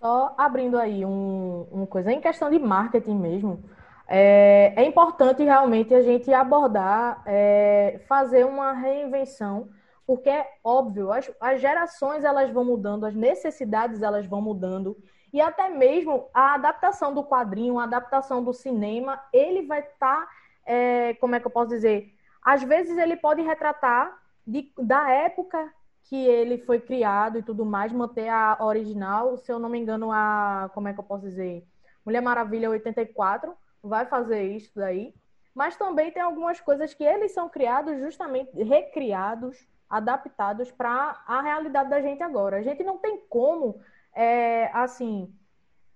Só 0.00 0.34
abrindo 0.36 0.78
aí 0.78 1.04
um, 1.04 1.66
uma 1.70 1.86
coisa, 1.86 2.12
em 2.12 2.20
questão 2.20 2.50
de 2.50 2.58
marketing 2.58 3.16
mesmo, 3.16 3.64
é, 4.06 4.74
é 4.76 4.84
importante 4.84 5.42
realmente 5.42 5.94
a 5.94 6.02
gente 6.02 6.32
abordar, 6.32 7.22
é, 7.26 8.00
fazer 8.06 8.44
uma 8.44 8.72
reinvenção, 8.72 9.68
porque 10.06 10.28
é 10.28 10.48
óbvio, 10.62 11.12
as, 11.12 11.30
as 11.40 11.60
gerações 11.60 12.24
elas 12.24 12.50
vão 12.50 12.64
mudando, 12.64 13.06
as 13.06 13.14
necessidades 13.14 14.02
elas 14.02 14.26
vão 14.26 14.40
mudando, 14.40 14.96
e 15.32 15.40
até 15.40 15.68
mesmo 15.68 16.28
a 16.32 16.54
adaptação 16.54 17.12
do 17.12 17.24
quadrinho, 17.24 17.78
a 17.78 17.84
adaptação 17.84 18.42
do 18.44 18.52
cinema, 18.52 19.20
ele 19.32 19.62
vai 19.66 19.80
estar, 19.80 20.26
tá, 20.26 20.28
é, 20.64 21.14
como 21.14 21.34
é 21.34 21.40
que 21.40 21.46
eu 21.46 21.50
posso 21.50 21.70
dizer? 21.70 22.14
Às 22.42 22.62
vezes 22.62 22.96
ele 22.98 23.16
pode 23.16 23.42
retratar 23.42 24.16
de, 24.46 24.70
da 24.78 25.10
época 25.10 25.72
que 26.04 26.16
ele 26.16 26.58
foi 26.58 26.78
criado 26.78 27.38
e 27.38 27.42
tudo 27.42 27.64
mais, 27.64 27.90
manter 27.90 28.28
a 28.28 28.58
original, 28.60 29.36
se 29.38 29.50
eu 29.50 29.58
não 29.58 29.68
me 29.68 29.78
engano, 29.78 30.12
a. 30.12 30.70
Como 30.74 30.86
é 30.86 30.92
que 30.92 31.00
eu 31.00 31.04
posso 31.04 31.24
dizer? 31.24 31.66
Mulher 32.04 32.20
Maravilha 32.20 32.68
84 32.70 33.54
vai 33.82 34.04
fazer 34.04 34.42
isso 34.42 34.70
daí. 34.74 35.14
Mas 35.54 35.76
também 35.76 36.10
tem 36.10 36.22
algumas 36.22 36.60
coisas 36.60 36.92
que 36.92 37.04
eles 37.04 37.32
são 37.32 37.48
criados 37.48 37.98
justamente, 38.00 38.50
recriados, 38.62 39.66
adaptados 39.96 40.70
para 40.70 41.22
a 41.26 41.40
realidade 41.40 41.90
da 41.90 42.00
gente 42.00 42.22
agora. 42.22 42.58
A 42.58 42.62
gente 42.62 42.82
não 42.82 42.98
tem 42.98 43.18
como, 43.28 43.80
é, 44.14 44.70
assim, 44.72 45.32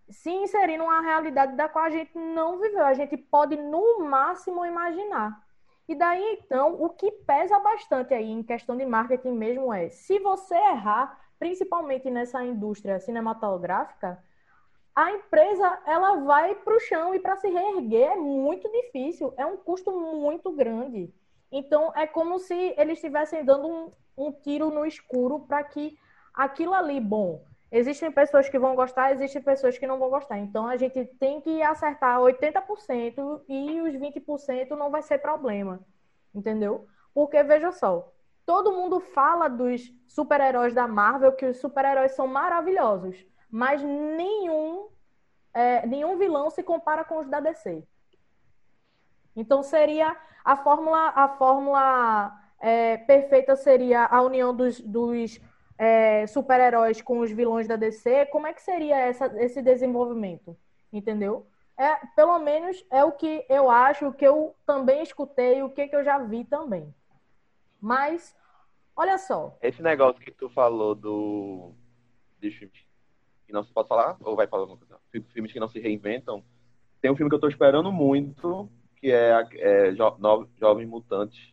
se 0.08 0.30
inserir 0.30 0.78
numa 0.78 1.00
realidade 1.00 1.56
da 1.56 1.68
qual 1.68 1.84
a 1.84 1.90
gente 1.90 2.16
não 2.16 2.58
viveu. 2.58 2.84
A 2.84 2.94
gente 2.94 3.16
pode, 3.16 3.56
no 3.56 4.00
máximo, 4.04 4.64
imaginar. 4.64 5.42
E 5.88 5.94
daí, 5.94 6.38
então, 6.42 6.80
o 6.80 6.90
que 6.90 7.10
pesa 7.10 7.58
bastante 7.58 8.12
aí 8.12 8.30
em 8.30 8.42
questão 8.42 8.76
de 8.76 8.84
marketing 8.84 9.32
mesmo 9.32 9.72
é, 9.72 9.88
se 9.88 10.18
você 10.18 10.54
errar, 10.54 11.18
principalmente 11.38 12.10
nessa 12.10 12.44
indústria 12.44 13.00
cinematográfica, 13.00 14.22
a 14.94 15.12
empresa 15.12 15.80
ela 15.86 16.16
vai 16.16 16.56
para 16.56 16.76
o 16.76 16.80
chão 16.80 17.14
e 17.14 17.20
para 17.20 17.36
se 17.36 17.48
reerguer 17.48 18.10
é 18.10 18.16
muito 18.16 18.68
difícil, 18.70 19.32
é 19.36 19.46
um 19.46 19.56
custo 19.56 19.92
muito 19.92 20.50
grande. 20.52 21.14
Então, 21.50 21.92
é 21.96 22.06
como 22.06 22.38
se 22.38 22.54
eles 22.76 22.98
estivessem 22.98 23.44
dando 23.44 23.66
um, 23.66 23.92
um 24.16 24.32
tiro 24.32 24.70
no 24.70 24.84
escuro 24.84 25.40
para 25.40 25.64
que 25.64 25.98
aquilo 26.34 26.74
ali, 26.74 27.00
bom, 27.00 27.42
Existem 27.70 28.10
pessoas 28.10 28.48
que 28.48 28.58
vão 28.58 28.74
gostar, 28.74 29.12
existem 29.12 29.42
pessoas 29.42 29.76
que 29.76 29.86
não 29.86 29.98
vão 29.98 30.08
gostar. 30.08 30.38
Então 30.38 30.66
a 30.66 30.76
gente 30.76 31.04
tem 31.20 31.40
que 31.40 31.62
acertar 31.62 32.18
80% 32.18 33.42
e 33.46 33.80
os 33.82 33.94
20% 33.94 34.70
não 34.70 34.90
vai 34.90 35.02
ser 35.02 35.18
problema. 35.18 35.80
Entendeu? 36.34 36.86
Porque 37.12 37.42
veja 37.42 37.70
só, 37.72 38.10
todo 38.46 38.72
mundo 38.72 39.00
fala 39.00 39.48
dos 39.48 39.92
super-heróis 40.06 40.72
da 40.72 40.88
Marvel 40.88 41.32
que 41.32 41.44
os 41.44 41.58
super-heróis 41.58 42.12
são 42.12 42.26
maravilhosos, 42.26 43.26
mas 43.50 43.82
nenhum 43.82 44.88
é, 45.52 45.86
nenhum 45.86 46.16
vilão 46.16 46.48
se 46.50 46.62
compara 46.62 47.04
com 47.04 47.18
os 47.18 47.28
da 47.28 47.40
DC. 47.40 47.86
Então 49.38 49.62
seria 49.62 50.16
a 50.44 50.56
fórmula, 50.56 51.12
a 51.14 51.28
fórmula 51.28 52.36
é, 52.60 52.96
perfeita 52.96 53.54
seria 53.54 54.04
a 54.04 54.20
união 54.20 54.54
dos, 54.54 54.80
dos 54.80 55.40
é, 55.78 56.26
super-heróis 56.26 57.00
com 57.00 57.20
os 57.20 57.30
vilões 57.30 57.68
da 57.68 57.76
DC. 57.76 58.26
Como 58.26 58.48
é 58.48 58.52
que 58.52 58.60
seria 58.60 58.96
essa, 58.96 59.26
esse 59.40 59.62
desenvolvimento? 59.62 60.56
Entendeu? 60.92 61.46
É, 61.78 61.94
pelo 62.16 62.36
menos 62.40 62.84
é 62.90 63.04
o 63.04 63.12
que 63.12 63.46
eu 63.48 63.70
acho, 63.70 64.08
o 64.08 64.12
que 64.12 64.26
eu 64.26 64.56
também 64.66 65.02
escutei, 65.02 65.62
o 65.62 65.70
que, 65.70 65.86
que 65.86 65.94
eu 65.94 66.02
já 66.02 66.18
vi 66.18 66.44
também. 66.44 66.92
Mas, 67.80 68.34
olha 68.96 69.16
só. 69.18 69.56
Esse 69.62 69.80
negócio 69.80 70.20
que 70.20 70.32
tu 70.32 70.48
falou 70.50 70.96
do. 70.96 71.72
de 72.40 72.50
filmes 72.50 72.88
que 73.46 73.52
não 73.52 73.62
se 73.62 73.72
pode 73.72 73.88
falar? 73.88 74.16
Ou 74.20 74.34
vai 74.34 74.48
falar 74.48 74.64
alguma 74.64 74.78
coisa? 74.78 74.98
Filmes 75.32 75.52
que 75.52 75.60
não 75.60 75.68
se 75.68 75.78
reinventam. 75.78 76.42
Tem 77.00 77.10
um 77.10 77.16
filme 77.16 77.30
que 77.30 77.36
eu 77.36 77.40
tô 77.40 77.48
esperando 77.48 77.92
muito, 77.92 78.68
que 79.00 79.10
é, 79.10 79.46
é 79.54 79.92
jo 79.92 80.48
Jovens 80.58 80.88
Mutantes, 80.88 81.52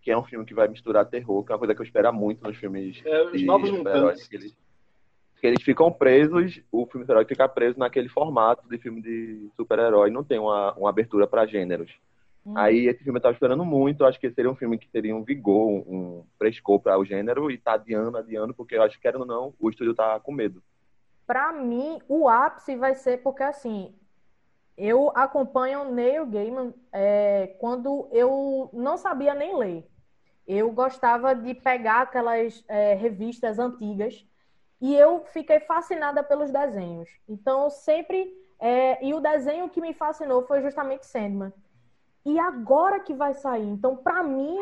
que 0.00 0.10
é 0.10 0.16
um 0.16 0.24
filme 0.24 0.44
que 0.44 0.54
vai 0.54 0.68
misturar 0.68 1.04
terror, 1.06 1.44
que 1.44 1.52
é 1.52 1.54
uma 1.54 1.58
coisa 1.58 1.74
que 1.74 1.80
eu 1.80 1.84
espero 1.84 2.12
muito 2.12 2.42
nos 2.42 2.56
filmes 2.56 3.02
é, 3.04 3.22
os 3.24 3.32
de 3.32 3.44
Novos 3.44 3.70
Mutantes. 3.70 4.28
Que 4.28 4.36
eles, 4.36 4.56
que 5.40 5.46
eles 5.46 5.62
ficam 5.62 5.92
presos, 5.92 6.60
o 6.72 6.86
filme 6.86 7.06
herói 7.08 7.24
fica 7.24 7.48
preso 7.48 7.78
naquele 7.78 8.08
formato 8.08 8.68
de 8.68 8.78
filme 8.78 9.02
de 9.02 9.50
super-herói, 9.56 10.10
não 10.10 10.24
tem 10.24 10.38
uma, 10.38 10.72
uma 10.74 10.88
abertura 10.88 11.26
para 11.26 11.46
gêneros. 11.46 11.92
Hum. 12.44 12.56
Aí 12.56 12.86
esse 12.86 13.02
filme 13.02 13.18
eu 13.18 13.22
tava 13.22 13.34
esperando 13.34 13.64
muito, 13.64 14.04
acho 14.04 14.20
que 14.20 14.30
seria 14.30 14.50
um 14.50 14.54
filme 14.54 14.78
que 14.78 14.88
teria 14.88 15.14
um 15.14 15.24
vigor, 15.24 15.68
um 15.68 16.24
frescor 16.38 16.80
para 16.80 16.98
o 16.98 17.04
gênero, 17.04 17.50
e 17.50 17.58
tá 17.58 17.74
adiando, 17.74 18.16
adiando, 18.16 18.54
porque 18.54 18.76
eu 18.76 18.82
acho 18.82 18.96
que, 18.96 19.02
querendo 19.02 19.22
ou 19.22 19.26
não, 19.26 19.54
o 19.58 19.68
estúdio 19.68 19.94
tá 19.94 20.18
com 20.20 20.32
medo. 20.32 20.62
Para 21.26 21.52
mim, 21.52 21.98
o 22.08 22.28
ápice 22.28 22.76
vai 22.76 22.94
ser 22.94 23.18
porque, 23.18 23.42
assim, 23.42 23.92
eu 24.76 25.10
acompanho 25.14 25.90
Neil 25.92 26.26
Gaiman 26.26 26.74
é, 26.92 27.56
quando 27.58 28.08
eu 28.12 28.68
não 28.72 28.96
sabia 28.96 29.34
nem 29.34 29.56
ler. 29.56 29.88
Eu 30.46 30.70
gostava 30.70 31.34
de 31.34 31.54
pegar 31.54 32.02
aquelas 32.02 32.62
é, 32.68 32.94
revistas 32.94 33.58
antigas 33.58 34.24
e 34.80 34.94
eu 34.94 35.24
fiquei 35.32 35.60
fascinada 35.60 36.22
pelos 36.22 36.50
desenhos. 36.50 37.08
Então, 37.28 37.70
sempre. 37.70 38.32
É, 38.58 39.04
e 39.04 39.12
o 39.12 39.20
desenho 39.20 39.68
que 39.68 39.80
me 39.80 39.92
fascinou 39.92 40.46
foi 40.46 40.62
justamente 40.62 41.04
Sandman. 41.06 41.52
E 42.24 42.38
agora 42.38 43.00
que 43.00 43.14
vai 43.14 43.34
sair. 43.34 43.68
Então, 43.68 43.96
para 43.96 44.22
mim, 44.22 44.58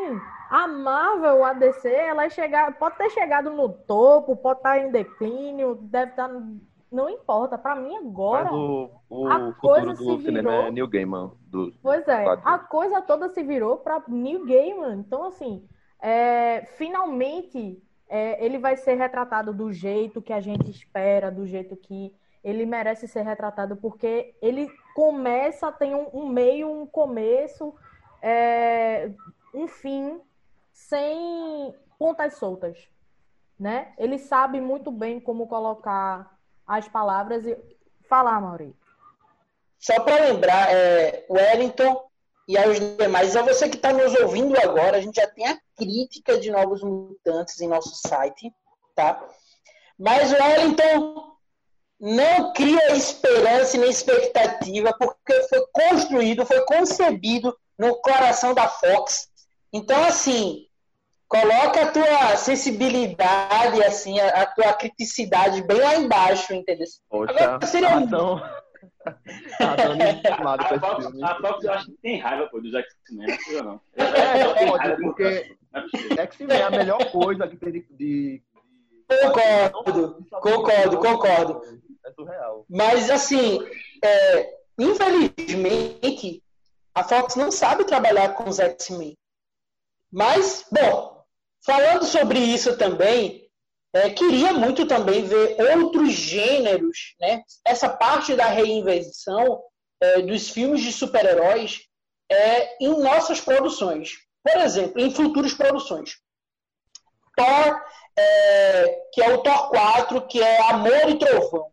a 0.49 0.67
Marvel, 0.67 1.43
a 1.43 1.53
DC, 1.53 1.89
ela 1.89 2.25
é 2.25 2.29
chegar, 2.29 2.77
pode 2.77 2.97
ter 2.97 3.09
chegado 3.09 3.49
no 3.49 3.69
topo, 3.69 4.35
pode 4.35 4.59
estar 4.59 4.77
em 4.77 4.91
declínio, 4.91 5.75
deve 5.75 6.11
estar 6.11 6.29
não 6.91 7.09
importa, 7.09 7.57
para 7.57 7.75
mim 7.75 7.95
agora. 7.97 8.45
Mas 8.45 8.53
o, 8.53 8.91
o 9.09 9.27
a 9.27 9.53
coisa 9.53 9.93
do 9.93 10.17
se 10.17 10.25
cinema 10.25 10.51
virou... 10.51 10.65
é 10.65 10.71
New 10.71 10.87
Gaiman. 10.87 11.31
Do, 11.47 11.73
pois 11.81 12.07
é, 12.07 12.25
a 12.43 12.59
coisa 12.59 13.01
toda 13.01 13.29
se 13.29 13.43
virou 13.43 13.77
para 13.77 14.03
New 14.07 14.45
Gaiman. 14.45 14.99
Então, 14.99 15.25
assim, 15.25 15.67
é, 16.01 16.65
finalmente 16.77 17.81
é, 18.07 18.43
ele 18.43 18.57
vai 18.57 18.77
ser 18.77 18.95
retratado 18.95 19.53
do 19.53 19.71
jeito 19.71 20.21
que 20.21 20.33
a 20.33 20.39
gente 20.39 20.69
espera, 20.69 21.31
do 21.31 21.45
jeito 21.45 21.75
que 21.75 22.13
ele 22.43 22.65
merece 22.65 23.07
ser 23.07 23.23
retratado, 23.23 23.75
porque 23.75 24.35
ele 24.39 24.69
começa, 24.93 25.71
tem 25.71 25.95
um, 25.95 26.07
um 26.13 26.29
meio, 26.29 26.69
um 26.69 26.85
começo, 26.85 27.73
é, 28.21 29.11
um 29.53 29.67
fim, 29.67 30.21
sem 30.71 31.73
pontas 31.97 32.35
soltas. 32.35 32.87
Né? 33.59 33.93
Ele 33.97 34.19
sabe 34.19 34.61
muito 34.61 34.91
bem 34.91 35.19
como 35.19 35.47
colocar 35.47 36.34
as 36.67 36.87
palavras 36.87 37.45
e 37.45 37.57
falar, 38.09 38.41
Maurício. 38.41 38.75
Só 39.79 39.99
para 40.01 40.25
lembrar, 40.25 40.73
é, 40.73 41.25
Wellington 41.29 42.05
e 42.47 42.57
aos 42.57 42.79
demais, 42.97 43.35
a 43.35 43.41
você 43.41 43.67
que 43.67 43.75
está 43.75 43.91
nos 43.91 44.13
ouvindo 44.15 44.55
agora, 44.59 44.97
a 44.97 45.01
gente 45.01 45.15
já 45.15 45.27
tem 45.27 45.47
a 45.47 45.57
crítica 45.75 46.39
de 46.39 46.51
Novos 46.51 46.81
Mutantes 46.83 47.59
em 47.59 47.67
nosso 47.67 47.95
site, 48.07 48.53
tá? 48.95 49.23
Mas 49.97 50.31
Wellington 50.31 51.35
não 51.99 52.53
cria 52.53 52.95
esperança 52.95 53.77
nem 53.77 53.89
expectativa, 53.89 54.93
porque 54.93 55.33
foi 55.43 55.65
construído, 55.71 56.45
foi 56.45 56.63
concebido 56.65 57.55
no 57.77 57.95
coração 57.95 58.53
da 58.53 58.67
Fox. 58.67 59.27
Então, 59.73 60.03
assim, 60.03 60.67
Coloca 61.27 61.81
a 61.81 61.91
tua 61.91 62.37
sensibilidade, 62.37 63.83
assim, 63.83 64.19
a, 64.19 64.43
a 64.43 64.45
tua 64.45 64.73
criticidade 64.73 65.63
bem 65.63 65.79
lá 65.79 65.95
embaixo, 65.95 66.53
entendeu? 66.53 66.85
Poxa, 67.09 67.33
Agora, 67.33 67.65
seria... 67.65 67.95
Adão... 67.95 68.41
Adão 69.59 69.97
a, 70.57 70.79
Fox, 70.79 71.23
a 71.23 71.35
Fox 71.35 71.63
eu 71.63 71.73
acho 71.73 71.85
que 71.87 71.97
tem 72.01 72.19
raiva 72.19 72.47
pô, 72.49 72.59
do 72.59 72.75
X-Men, 72.77 73.37
não. 73.63 73.81
É, 73.95 74.63
é, 74.63 74.65
pode, 74.67 75.01
porque 75.01 75.57
X-Men 76.17 76.57
é 76.57 76.63
a 76.63 76.71
melhor 76.71 77.11
coisa 77.11 77.47
que 77.47 77.57
tem 77.57 77.71
de... 77.71 77.85
de... 77.91 78.43
Concordo, 79.21 80.25
concordo, 80.31 80.97
concordo. 80.97 81.61
É 82.05 82.11
surreal. 82.11 82.65
Mas, 82.69 83.09
assim, 83.09 83.59
é, 84.03 84.57
infelizmente, 84.79 86.43
a 86.93 87.03
Fox 87.03 87.35
não 87.35 87.51
sabe 87.51 87.83
trabalhar 87.83 88.33
com 88.35 88.49
os 88.49 88.59
X-Men. 88.59 89.17
Mas, 90.11 90.65
bom, 90.71 91.14
Falando 91.65 92.05
sobre 92.05 92.37
isso 92.37 92.77
também, 92.77 93.49
é, 93.91 94.09
queria 94.11 94.53
muito 94.53 94.85
também 94.85 95.23
ver 95.23 95.57
outros 95.77 96.11
gêneros, 96.13 97.15
né? 97.19 97.41
Essa 97.65 97.89
parte 97.89 98.35
da 98.35 98.45
reinvenção 98.45 99.63
é, 99.99 100.21
dos 100.21 100.49
filmes 100.49 100.81
de 100.81 100.91
super-heróis 100.91 101.81
é, 102.29 102.83
em 102.83 103.01
nossas 103.01 103.41
produções. 103.41 104.17
Por 104.43 104.57
exemplo, 104.57 105.01
em 105.01 105.09
futuras 105.09 105.53
produções. 105.53 106.17
Thor, 107.35 107.81
é, 108.15 109.01
que 109.11 109.21
é 109.21 109.33
o 109.33 109.39
Thor 109.39 109.69
4, 109.69 110.27
que 110.27 110.41
é 110.41 110.61
Amor 110.69 111.09
e 111.09 111.17
Trovão. 111.17 111.71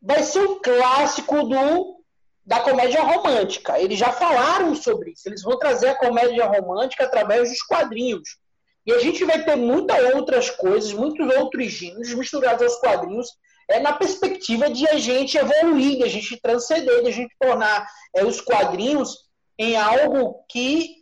Vai 0.00 0.22
ser 0.22 0.40
um 0.40 0.60
clássico 0.60 1.42
do, 1.42 2.02
da 2.44 2.60
comédia 2.60 3.02
romântica. 3.02 3.78
Eles 3.78 3.98
já 3.98 4.12
falaram 4.12 4.74
sobre 4.74 5.10
isso. 5.10 5.28
Eles 5.28 5.42
vão 5.42 5.58
trazer 5.58 5.90
a 5.90 5.98
comédia 5.98 6.46
romântica 6.46 7.04
através 7.04 7.50
dos 7.50 7.62
quadrinhos. 7.62 8.40
E 8.84 8.92
a 8.92 8.98
gente 8.98 9.24
vai 9.24 9.44
ter 9.44 9.56
muitas 9.56 10.14
outras 10.14 10.50
coisas, 10.50 10.92
muitos 10.92 11.34
outros 11.36 11.66
gêneros 11.66 12.12
misturados 12.14 12.62
aos 12.62 12.76
quadrinhos, 12.80 13.28
é 13.68 13.78
na 13.78 13.92
perspectiva 13.92 14.68
de 14.68 14.88
a 14.88 14.98
gente 14.98 15.38
evoluir, 15.38 15.98
de 15.98 16.04
a 16.04 16.08
gente 16.08 16.40
transcender, 16.40 17.02
de 17.02 17.08
a 17.08 17.12
gente 17.12 17.34
tornar 17.40 17.86
é, 18.14 18.24
os 18.24 18.40
quadrinhos 18.40 19.16
em 19.58 19.76
algo 19.76 20.44
que 20.48 20.96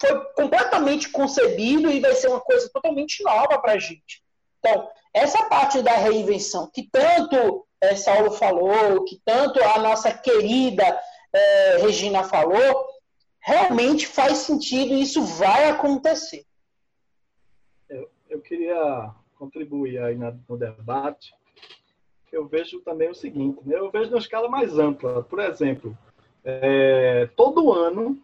foi 0.00 0.24
completamente 0.34 1.10
concebido 1.10 1.90
e 1.90 2.00
vai 2.00 2.14
ser 2.14 2.28
uma 2.28 2.40
coisa 2.40 2.70
totalmente 2.72 3.22
nova 3.22 3.58
para 3.58 3.72
a 3.72 3.78
gente. 3.78 4.22
Então, 4.58 4.88
essa 5.12 5.44
parte 5.44 5.82
da 5.82 5.92
reinvenção, 5.92 6.70
que 6.72 6.88
tanto 6.90 7.66
é, 7.82 7.94
Saulo 7.94 8.30
falou, 8.30 9.04
que 9.04 9.20
tanto 9.24 9.62
a 9.62 9.78
nossa 9.78 10.10
querida 10.10 10.98
é, 11.32 11.76
Regina 11.82 12.24
falou, 12.24 12.86
realmente 13.40 14.06
faz 14.06 14.38
sentido 14.38 14.94
e 14.94 15.02
isso 15.02 15.22
vai 15.22 15.68
acontecer 15.68 16.44
eu 18.40 18.42
queria 18.42 19.10
contribuir 19.38 20.02
aí 20.02 20.16
no 20.16 20.56
debate. 20.56 21.34
Eu 22.32 22.46
vejo 22.46 22.80
também 22.80 23.10
o 23.10 23.14
seguinte, 23.14 23.60
né? 23.64 23.76
eu 23.76 23.90
vejo 23.90 24.10
na 24.10 24.18
escala 24.18 24.48
mais 24.48 24.78
ampla. 24.78 25.22
Por 25.22 25.40
exemplo, 25.40 25.96
é, 26.42 27.28
todo 27.36 27.72
ano 27.72 28.18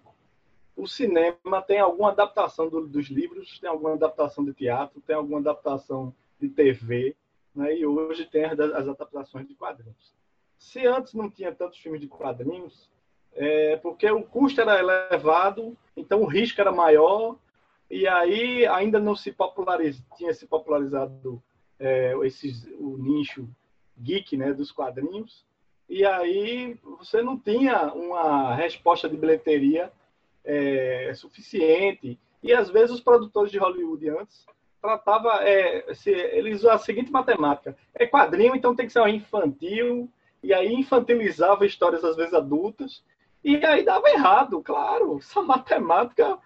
o 0.76 0.86
cinema 0.86 1.62
tem 1.66 1.78
alguma 1.78 2.10
adaptação 2.10 2.68
do, 2.68 2.86
dos 2.86 3.08
livros, 3.08 3.58
tem 3.58 3.68
alguma 3.68 3.94
adaptação 3.94 4.44
de 4.44 4.54
teatro, 4.54 5.00
tem 5.00 5.16
alguma 5.16 5.38
adaptação 5.38 6.14
de 6.40 6.48
TV, 6.48 7.14
né? 7.54 7.76
e 7.76 7.84
hoje 7.84 8.24
tem 8.26 8.44
as, 8.44 8.58
as 8.58 8.88
adaptações 8.88 9.46
de 9.46 9.54
quadrinhos. 9.54 10.14
Se 10.58 10.86
antes 10.86 11.14
não 11.14 11.30
tinha 11.30 11.52
tantos 11.52 11.78
filmes 11.78 12.00
de 12.00 12.08
quadrinhos, 12.08 12.88
é 13.34 13.76
porque 13.76 14.10
o 14.10 14.22
custo 14.22 14.60
era 14.60 14.78
elevado, 14.78 15.76
então 15.96 16.22
o 16.22 16.26
risco 16.26 16.60
era 16.60 16.72
maior, 16.72 17.36
e 17.90 18.06
aí 18.06 18.66
ainda 18.66 18.98
não 18.98 19.14
se 19.14 19.32
populariza, 19.32 20.02
tinha 20.16 20.34
se 20.34 20.46
popularizado 20.46 21.42
é, 21.78 22.14
esses, 22.24 22.66
o 22.78 22.96
nicho 22.98 23.48
geek 23.98 24.36
né, 24.36 24.52
dos 24.52 24.72
quadrinhos, 24.72 25.44
e 25.88 26.04
aí 26.04 26.76
você 26.98 27.22
não 27.22 27.38
tinha 27.38 27.92
uma 27.92 28.54
resposta 28.54 29.08
de 29.08 29.16
bilheteria 29.16 29.92
é, 30.44 31.12
suficiente. 31.14 32.18
E 32.42 32.52
às 32.52 32.70
vezes 32.70 32.96
os 32.96 33.00
produtores 33.00 33.50
de 33.50 33.58
Hollywood 33.58 34.08
antes 34.10 34.44
tratava 34.80 35.42
é, 35.42 35.94
se, 35.94 36.10
eles 36.10 36.64
a 36.64 36.78
seguinte 36.78 37.10
matemática: 37.10 37.76
é 37.94 38.06
quadrinho, 38.06 38.54
então 38.54 38.74
tem 38.74 38.86
que 38.86 38.92
ser 38.92 39.06
infantil, 39.08 40.10
e 40.42 40.52
aí 40.52 40.72
infantilizava 40.72 41.66
histórias 41.66 42.04
às 42.04 42.16
vezes 42.16 42.34
adultas, 42.34 43.02
e 43.44 43.56
aí 43.64 43.84
dava 43.84 44.10
errado, 44.10 44.60
claro. 44.60 45.18
Essa 45.18 45.40
matemática 45.42 46.38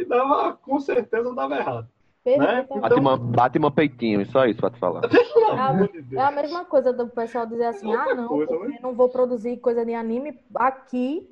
e 0.00 0.04
dava, 0.04 0.54
com 0.54 0.78
certeza 0.80 1.34
dava 1.34 1.56
errado. 1.56 1.88
Perfeitamente. 2.24 2.80
Batman, 2.80 3.18
Batman 3.18 3.70
peitinho, 3.70 4.26
só 4.26 4.46
isso 4.46 4.60
pra 4.60 4.70
te 4.70 4.78
falar. 4.78 5.02
É 5.48 6.16
é 6.16 6.20
a 6.20 6.30
mesma 6.30 6.64
coisa 6.66 6.92
do 6.92 7.08
pessoal 7.08 7.46
dizer 7.46 7.64
assim, 7.64 7.90
ah, 7.94 8.14
não, 8.14 8.28
coisa, 8.28 8.52
porque 8.52 8.72
né? 8.74 8.78
não 8.82 8.92
vou 8.92 9.08
produzir 9.08 9.56
coisa 9.56 9.84
de 9.84 9.94
anime 9.94 10.38
aqui 10.54 11.26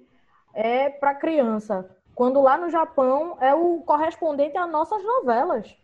é 0.55 0.89
para 0.89 1.15
criança. 1.15 1.89
Quando 2.15 2.41
lá 2.41 2.57
no 2.57 2.71
Japão 2.71 3.37
é 3.41 3.55
o 3.55 3.83
correspondente 3.83 4.57
às 4.57 4.71
nossas 4.71 5.05
novelas. 5.05 5.77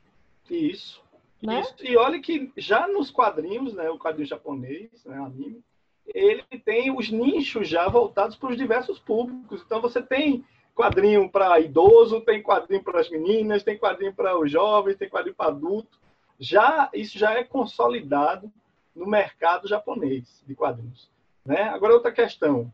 Isso. 0.51 1.03
Né? 1.43 1.61
Isso. 1.61 1.75
E 1.81 1.95
olha 1.95 2.19
que 2.21 2.51
já 2.57 2.89
nos 2.89 3.11
quadrinhos, 3.11 3.75
né, 3.75 3.91
o 3.91 3.99
quadrinho 3.99 4.27
japonês, 4.27 5.05
né, 5.05 5.19
anime, 5.19 5.63
ele 6.07 6.43
tem 6.65 6.91
os 6.97 7.11
nichos 7.11 7.69
já 7.69 7.87
voltados 7.87 8.35
para 8.35 8.51
os 8.51 8.57
diversos 8.57 8.99
públicos. 8.99 9.63
Então 9.65 9.81
você 9.83 10.01
tem 10.01 10.43
quadrinho 10.75 11.31
para 11.31 11.61
idoso, 11.61 12.21
tem 12.21 12.43
quadrinho 12.43 12.83
para 12.83 13.01
as 13.01 13.11
meninas, 13.11 13.63
tem 13.63 13.79
quadrinho 13.79 14.15
para 14.15 14.39
os 14.39 14.51
jovens, 14.51 14.97
tem 14.97 15.09
quadrinho 15.09 15.35
para 15.35 15.49
adulto. 15.51 15.99
Já 16.39 16.91
isso 16.93 17.19
já 17.19 17.35
é 17.35 17.45
consolidado 17.45 18.51
no 18.95 19.07
mercado 19.07 19.69
japonês 19.69 20.43
de 20.47 20.55
quadrinhos. 20.55 21.11
Né? 21.45 21.63
Agora 21.63 21.95
outra 21.95 22.13
questão. 22.13 22.73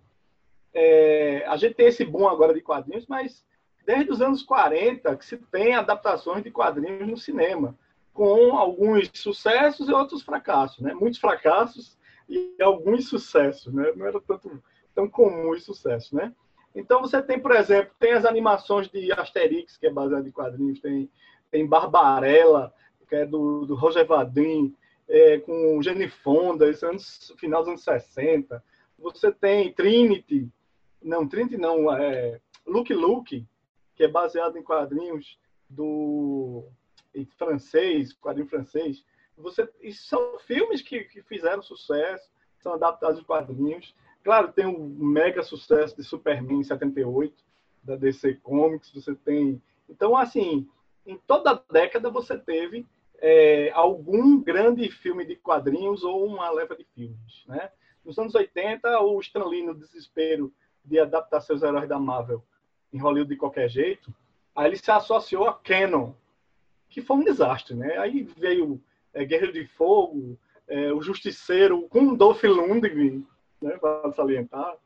É, 0.73 1.45
a 1.47 1.57
gente 1.57 1.75
tem 1.75 1.87
esse 1.87 2.05
boom 2.05 2.29
agora 2.29 2.55
de 2.55 2.61
quadrinhos, 2.61 3.07
mas 3.07 3.45
desde 3.85 4.13
os 4.13 4.21
anos 4.21 4.43
40 4.43 5.17
que 5.17 5.25
se 5.25 5.37
tem 5.37 5.75
adaptações 5.75 6.45
de 6.45 6.51
quadrinhos 6.51 7.09
no 7.09 7.17
cinema, 7.17 7.77
com 8.13 8.57
alguns 8.57 9.11
sucessos 9.15 9.89
e 9.89 9.93
outros 9.93 10.23
fracassos, 10.23 10.81
né? 10.81 10.93
Muitos 10.93 11.21
fracassos 11.21 11.97
e 12.29 12.55
alguns 12.61 13.09
sucessos, 13.09 13.73
né? 13.73 13.93
Não 13.95 14.07
era 14.07 14.21
tanto 14.21 14.63
tão 14.95 15.09
comum 15.09 15.51
os 15.51 15.65
sucessos, 15.65 16.13
né? 16.13 16.35
Então 16.75 17.01
você 17.01 17.21
tem, 17.23 17.41
por 17.41 17.53
exemplo, 17.53 17.93
tem 17.99 18.13
as 18.13 18.25
animações 18.25 18.89
de 18.89 19.11
Asterix, 19.13 19.77
que 19.77 19.87
é 19.87 19.91
baseado 19.91 20.27
em 20.27 20.33
quadrinhos, 20.33 20.81
tem, 20.81 21.11
tem 21.51 21.67
Barbarella, 21.67 22.73
que 23.09 23.17
é 23.17 23.27
do, 23.27 23.65
do 23.65 23.75
Roger 23.75 24.07
Vadim, 24.07 24.75
é, 25.09 25.39
com 25.39 25.83
Gene 25.83 26.09
Fonda, 26.09 26.69
esse 26.69 26.85
anos, 26.85 27.33
final 27.39 27.63
dos 27.63 27.69
anos 27.69 27.83
60. 27.83 28.63
Você 28.99 29.33
tem 29.33 29.73
Trinity, 29.73 30.49
não, 31.03 31.27
Trinity 31.27 31.57
não, 31.57 31.93
é 31.93 32.41
Luke 32.67 32.93
Luke, 32.93 33.47
que 33.95 34.05
é 34.05 34.09
baseado 34.09 34.57
em 34.57 34.63
quadrinhos 34.63 35.39
do 35.69 36.69
em 37.15 37.25
francês, 37.25 38.13
quadrinho 38.13 38.49
francês. 38.49 39.05
Você, 39.37 39.69
isso 39.81 40.07
são 40.07 40.39
filmes 40.41 40.83
que, 40.83 41.05
que 41.05 41.23
fizeram 41.23 41.63
sucesso, 41.63 42.29
são 42.61 42.75
adaptados 42.75 43.19
de 43.19 43.25
quadrinhos. 43.25 43.95
Claro, 44.29 44.53
tem 44.53 44.67
um 44.67 44.87
mega 44.99 45.43
sucesso 45.43 45.97
de 45.97 46.05
Superman 46.05 46.61
em 46.61 46.63
78, 46.63 47.35
da 47.83 47.97
DC 47.97 48.35
Comics, 48.43 48.93
você 48.93 49.15
tem... 49.15 49.59
Então, 49.89 50.15
assim, 50.15 50.69
em 51.07 51.17
toda 51.17 51.65
década 51.73 52.11
você 52.11 52.37
teve 52.37 52.85
é, 53.23 53.71
algum 53.71 54.39
grande 54.39 54.91
filme 54.91 55.25
de 55.25 55.35
quadrinhos 55.35 56.05
ou 56.05 56.27
uma 56.27 56.51
leva 56.51 56.77
de 56.77 56.85
filmes, 56.95 57.43
né? 57.47 57.71
Nos 58.05 58.19
anos 58.19 58.35
80, 58.35 59.01
o 59.01 59.19
Stan 59.21 59.47
Lee, 59.47 59.65
no 59.65 59.75
desespero 59.75 60.53
de 60.85 61.01
adaptar 61.01 61.41
seus 61.41 61.63
heróis 61.63 61.89
da 61.89 61.99
Marvel 61.99 62.45
em 62.93 62.99
Hollywood 62.99 63.31
de 63.31 63.41
qualquer 63.41 63.71
jeito, 63.71 64.15
aí 64.55 64.67
ele 64.67 64.77
se 64.77 64.91
associou 64.91 65.49
a 65.49 65.55
Canon, 65.55 66.13
que 66.91 67.01
foi 67.01 67.17
um 67.17 67.25
desastre, 67.25 67.75
né? 67.75 67.97
Aí 67.97 68.25
veio 68.25 68.79
é, 69.15 69.25
Guerreiro 69.25 69.55
de 69.55 69.67
Fogo, 69.69 70.39
é, 70.69 70.93
o 70.93 71.01
Justiceiro 71.01 71.89
com 71.89 72.15
Dolph 72.15 72.45
Lundgren, 72.45 73.27
né, 73.61 73.77
para 73.79 74.13
salientar. 74.13 74.77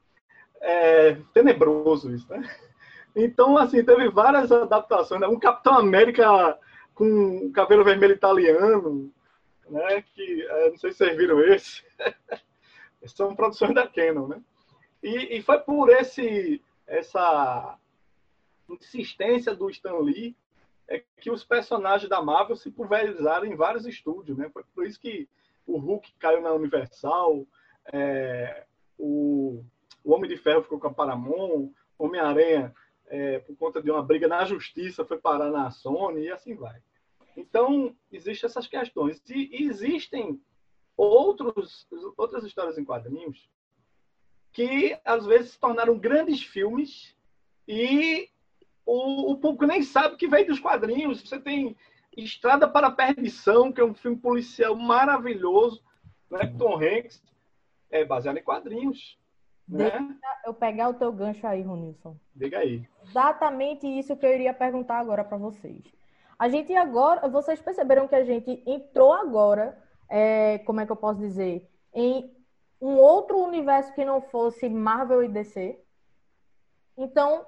É 0.60 1.16
tenebroso 1.34 2.14
isso, 2.14 2.30
né? 2.30 2.48
Então, 3.14 3.56
assim, 3.58 3.84
teve 3.84 4.08
várias 4.08 4.50
adaptações. 4.50 5.20
Né? 5.20 5.26
Um 5.26 5.38
Capitão 5.38 5.74
América 5.74 6.58
com 6.94 7.50
cabelo 7.52 7.84
vermelho 7.84 8.14
italiano, 8.14 9.12
né? 9.68 10.02
Que 10.14 10.46
é, 10.48 10.70
não 10.70 10.76
sei 10.78 10.92
se 10.92 10.98
vocês 10.98 11.16
viram 11.16 11.40
esse. 11.40 11.82
São 13.06 13.34
produções 13.34 13.74
da 13.74 13.86
Canon, 13.86 14.28
né? 14.28 14.40
E, 15.02 15.36
e 15.38 15.42
foi 15.42 15.58
por 15.58 15.90
esse 15.90 16.62
essa 16.86 17.78
insistência 18.68 19.54
do 19.54 19.70
Stan 19.70 19.98
Lee 19.98 20.36
é 20.88 21.02
que 21.20 21.30
os 21.30 21.44
personagens 21.44 22.08
da 22.08 22.22
Marvel 22.22 22.56
se 22.56 22.70
pulverizaram 22.70 23.46
em 23.46 23.56
vários 23.56 23.86
estúdios, 23.86 24.36
né? 24.36 24.50
Foi 24.52 24.62
por 24.74 24.86
isso 24.86 25.00
que 25.00 25.28
o 25.66 25.78
Hulk 25.78 26.12
caiu 26.18 26.42
na 26.42 26.52
Universal, 26.52 27.46
é, 27.92 28.64
o, 28.98 29.64
o 30.04 30.12
Homem 30.12 30.28
de 30.28 30.36
Ferro 30.36 30.62
ficou 30.62 30.78
com 30.78 30.88
a 30.88 30.94
Paramount, 30.94 31.70
Homem-Aranha, 31.98 32.74
é, 33.06 33.38
por 33.40 33.56
conta 33.56 33.82
de 33.82 33.90
uma 33.90 34.02
briga 34.02 34.26
na 34.26 34.44
justiça, 34.44 35.04
foi 35.04 35.18
parar 35.18 35.50
na 35.50 35.70
Sony 35.70 36.22
e 36.22 36.30
assim 36.30 36.54
vai. 36.54 36.80
Então, 37.36 37.94
existem 38.10 38.48
essas 38.48 38.66
questões. 38.66 39.22
E, 39.28 39.62
e 39.62 39.68
existem 39.68 40.40
outros, 40.96 41.86
outras 42.16 42.44
histórias 42.44 42.78
em 42.78 42.84
quadrinhos 42.84 43.48
que, 44.52 44.98
às 45.04 45.24
vezes, 45.24 45.52
se 45.52 45.60
tornaram 45.60 45.98
grandes 45.98 46.42
filmes 46.42 47.16
e 47.66 48.28
o, 48.84 49.32
o 49.32 49.38
público 49.38 49.66
nem 49.66 49.82
sabe 49.82 50.16
que 50.16 50.28
veio 50.28 50.46
dos 50.46 50.60
quadrinhos. 50.60 51.22
Você 51.22 51.40
tem 51.40 51.76
Estrada 52.16 52.68
para 52.68 52.88
a 52.88 52.92
Perdição, 52.92 53.72
que 53.72 53.80
é 53.80 53.84
um 53.84 53.94
filme 53.94 54.18
policial 54.18 54.76
maravilhoso, 54.76 55.82
né? 56.30 56.54
Tom 56.58 56.76
Hanks, 56.76 57.22
é 57.92 58.04
baseado 58.04 58.38
em 58.38 58.42
quadrinhos. 58.42 59.18
Né? 59.68 59.90
Deixa 59.90 60.40
eu 60.46 60.54
pegar 60.54 60.88
o 60.88 60.94
teu 60.94 61.12
gancho 61.12 61.46
aí, 61.46 61.62
Ronilson. 61.62 62.16
Diga 62.34 62.58
aí. 62.58 62.88
Exatamente 63.04 63.86
isso 63.86 64.16
que 64.16 64.26
eu 64.26 64.34
iria 64.34 64.52
perguntar 64.52 64.98
agora 64.98 65.22
para 65.22 65.36
vocês. 65.36 65.84
A 66.38 66.48
gente 66.48 66.74
agora, 66.74 67.28
vocês 67.28 67.60
perceberam 67.62 68.08
que 68.08 68.16
a 68.16 68.24
gente 68.24 68.62
entrou 68.66 69.12
agora, 69.12 69.78
é, 70.08 70.58
como 70.58 70.80
é 70.80 70.86
que 70.86 70.90
eu 70.90 70.96
posso 70.96 71.20
dizer, 71.20 71.70
em 71.94 72.34
um 72.80 72.96
outro 72.96 73.38
universo 73.38 73.94
que 73.94 74.04
não 74.04 74.20
fosse 74.20 74.68
Marvel 74.68 75.22
e 75.22 75.28
DC. 75.28 75.78
Então, 76.96 77.46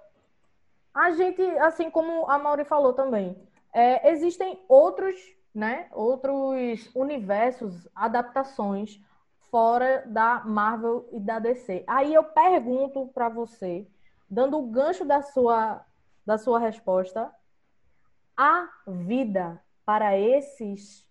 a 0.94 1.10
gente, 1.10 1.42
assim 1.58 1.90
como 1.90 2.30
a 2.30 2.38
Mauri 2.38 2.64
falou 2.64 2.92
também, 2.92 3.36
é, 3.72 4.12
existem 4.12 4.64
outros, 4.68 5.16
né, 5.52 5.88
outros 5.90 6.88
universos, 6.94 7.88
adaptações 7.94 9.00
fora 9.54 10.02
da 10.04 10.42
Marvel 10.44 11.08
e 11.12 11.20
da 11.20 11.38
DC. 11.38 11.84
Aí 11.86 12.12
eu 12.12 12.24
pergunto 12.24 13.06
para 13.14 13.28
você, 13.28 13.86
dando 14.28 14.58
o 14.58 14.66
gancho 14.66 15.04
da 15.04 15.22
sua, 15.22 15.86
da 16.26 16.36
sua 16.36 16.58
resposta, 16.58 17.32
há 18.36 18.68
vida 18.84 19.62
para 19.86 20.18
esses 20.18 21.08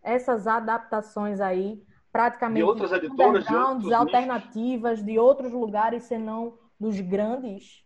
essas 0.00 0.46
adaptações 0.46 1.40
aí, 1.40 1.82
praticamente 2.12 2.62
De 2.62 2.62
outras 2.62 2.92
editoras, 2.92 3.44
de 3.44 3.56
outros 3.56 3.92
alternativas 3.92 5.04
de 5.04 5.18
outros 5.18 5.50
lugares, 5.50 6.04
senão 6.04 6.56
dos 6.78 7.00
grandes? 7.00 7.84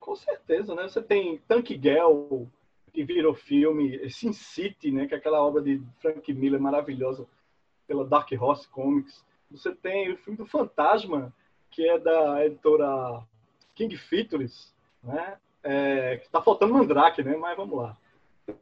Com 0.00 0.16
certeza, 0.16 0.74
né? 0.74 0.88
Você 0.88 1.00
tem 1.00 1.38
Tank 1.46 1.68
Girl, 1.68 2.46
que 2.92 3.04
virou 3.04 3.32
filme, 3.32 4.10
Sin 4.10 4.32
City, 4.32 4.90
né? 4.90 5.06
Que 5.06 5.14
é 5.14 5.18
aquela 5.18 5.40
obra 5.40 5.62
de 5.62 5.80
Frank 6.00 6.34
Miller 6.34 6.60
maravilhosa 6.60 7.28
pela 7.86 8.04
Dark 8.04 8.30
Horse 8.38 8.68
Comics. 8.68 9.24
Você 9.50 9.72
tem 9.74 10.12
o 10.12 10.16
filme 10.18 10.36
do 10.36 10.46
Fantasma, 10.46 11.32
que 11.70 11.88
é 11.88 11.98
da 11.98 12.44
editora 12.44 13.22
King 13.74 13.96
Features, 13.96 14.74
né? 15.02 15.36
É, 15.62 16.18
tá 16.30 16.40
faltando 16.40 16.74
Mandrake, 16.74 17.22
né? 17.22 17.36
Mas 17.36 17.56
vamos 17.56 17.76
lá. 17.76 17.96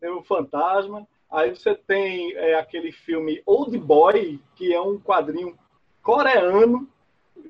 Tem 0.01 0.11
o 0.11 0.23
Fantasma. 0.23 1.07
Aí 1.31 1.51
você 1.51 1.75
tem 1.75 2.33
é, 2.35 2.55
aquele 2.55 2.93
filme 2.93 3.43
Old 3.45 3.77
Boy, 3.79 4.41
que 4.55 4.73
é 4.73 4.81
um 4.81 4.99
quadrinho 4.99 5.59
coreano, 6.03 6.89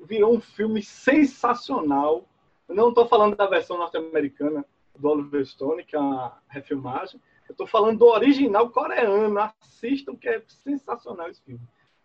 virou 0.05 0.35
um 0.35 0.41
filme 0.41 0.81
sensacional. 0.81 2.25
Eu 2.67 2.75
não 2.75 2.89
estou 2.89 3.07
falando 3.07 3.35
da 3.35 3.45
versão 3.45 3.77
norte-americana 3.77 4.65
do 4.97 5.09
Oliver 5.09 5.45
Stone, 5.45 5.83
que 5.83 5.95
é 5.95 5.99
uma 5.99 6.37
refilmagem. 6.47 7.21
Eu 7.47 7.51
estou 7.53 7.67
falando 7.67 7.99
do 7.99 8.05
original 8.07 8.69
coreano. 8.69 9.39
Assistam, 9.61 10.15
que 10.15 10.27
é 10.27 10.41
sensacional 10.47 11.29
esse 11.29 11.41
filme. 11.43 11.61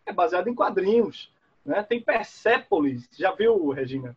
É 0.06 0.12
baseado 0.12 0.48
em 0.48 0.54
quadrinhos. 0.54 1.32
Né? 1.64 1.82
Tem 1.82 2.00
Persepolis. 2.00 3.08
Já 3.18 3.32
viu, 3.32 3.68
Regina? 3.70 4.16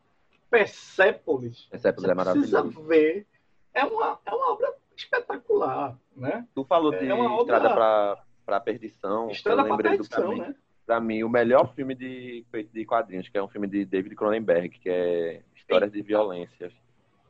Persepolis. 0.50 1.66
Persepolis 1.70 2.10
é 2.10 2.14
Precisa 2.16 2.16
maravilhoso. 2.16 2.82
ver. 2.84 3.26
É 3.74 3.84
uma, 3.86 4.20
é 4.26 4.32
uma 4.32 4.52
obra 4.54 4.74
espetacular. 4.96 5.98
Né? 6.16 6.46
Tu 6.54 6.64
falou 6.64 6.92
de 6.92 7.08
É 7.08 7.14
uma 7.14 7.26
obra- 7.34 7.56
Estrada 7.58 7.74
pra, 7.74 8.18
pra 8.46 8.60
Perdição. 8.60 9.30
Estrada 9.32 9.64
para 9.66 9.78
perdição, 9.78 10.22
pra 10.22 10.30
mim, 10.30 10.40
né? 10.42 10.56
pra 10.86 11.00
mim, 11.00 11.24
o 11.24 11.30
melhor 11.30 11.74
filme 11.74 11.96
de, 11.96 12.46
feito 12.52 12.72
de 12.72 12.86
quadrinhos, 12.86 13.28
que 13.30 13.38
é 13.38 13.44
um 13.44 13.48
filme 13.48 13.68
de 13.68 13.84
David 13.86 14.16
Cronenberg, 14.16 14.70
que 14.80 14.90
é 14.90 15.42
Histórias 15.56 15.92
de 15.92 16.02
Violência. 16.02 16.72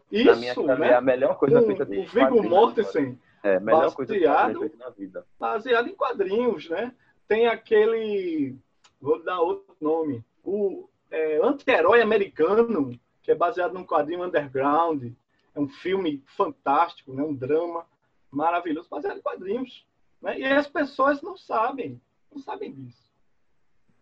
pra 0.10 0.36
mim, 0.36 0.42
Isso, 0.48 0.52
aquilo 0.60 0.72
ali 0.72 0.82
né? 0.82 0.90
é 0.90 0.96
a 0.96 1.02
melhor 1.02 1.38
coisa 1.38 1.62
Com 1.62 1.68
feita 1.68 1.86
de 1.86 2.00
o 2.00 2.06
Viggo. 2.06 2.44
Mortensen, 2.44 3.18
É, 3.44 3.58
a 3.58 3.60
melhor 3.60 3.94
coisa 3.94 4.14
baseado- 4.14 4.38
quadrinhos 4.38 4.60
feita 4.60 4.78
na 4.78 4.90
vida. 4.90 5.28
baseado 5.38 5.88
em 5.90 5.96
quadrinhos, 5.96 6.70
né? 6.70 6.96
Tem 7.28 7.48
aquele, 7.48 8.56
vou 9.02 9.22
dar 9.22 9.40
outro 9.42 9.76
nome, 9.82 10.24
o 10.44 10.88
é, 11.12 11.40
Anti-Herói 11.44 12.02
Americano, 12.02 12.98
que 13.22 13.32
é 13.32 13.36
baseado 13.36 13.74
num 13.74 13.86
quadrinho 13.86 14.24
underground. 14.24 15.12
É 15.56 15.60
um 15.60 15.68
filme 15.68 16.24
fantástico, 16.36 17.14
né? 17.14 17.22
Um 17.22 17.36
drama 17.36 17.86
maravilhoso 18.32 18.90
baseado 18.90 19.18
em 19.18 19.22
quadrinhos. 19.22 19.86
Né? 20.22 20.40
E 20.40 20.46
as 20.46 20.68
pessoas 20.68 21.22
não 21.22 21.38
sabem, 21.38 22.02
não 22.32 22.42
sabem 22.42 22.72
disso. 22.74 23.04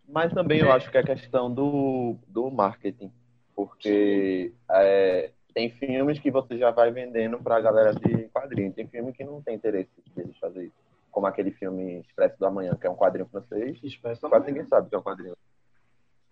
Mas 0.07 0.33
também 0.33 0.59
eu 0.59 0.71
acho 0.71 0.89
que 0.89 0.97
é 0.97 1.03
questão 1.03 1.53
do, 1.53 2.15
do 2.27 2.49
marketing. 2.49 3.11
Porque 3.55 4.53
é, 4.69 5.31
tem 5.53 5.69
filmes 5.69 6.19
que 6.19 6.31
você 6.31 6.57
já 6.57 6.71
vai 6.71 6.91
vendendo 6.91 7.37
para 7.39 7.57
a 7.57 7.61
galera 7.61 7.93
de 7.93 8.27
quadrinho. 8.29 8.71
Tem 8.73 8.87
filme 8.87 9.13
que 9.13 9.23
não 9.23 9.41
tem 9.41 9.55
interesse 9.55 9.89
de 10.15 10.39
fazer 10.39 10.65
isso. 10.65 10.75
Como 11.11 11.27
aquele 11.27 11.51
filme 11.51 11.99
Expresso 11.99 12.39
do 12.39 12.45
Amanhã, 12.45 12.75
que 12.79 12.87
é 12.87 12.89
um 12.89 12.95
quadrinho 12.95 13.27
francês. 13.27 13.77
Expresso 13.83 14.21
do 14.21 14.29
Quase 14.29 14.47
ninguém 14.47 14.65
sabe 14.65 14.89
que 14.89 14.95
é 14.95 14.97
um 14.97 15.03
quadrinho. 15.03 15.35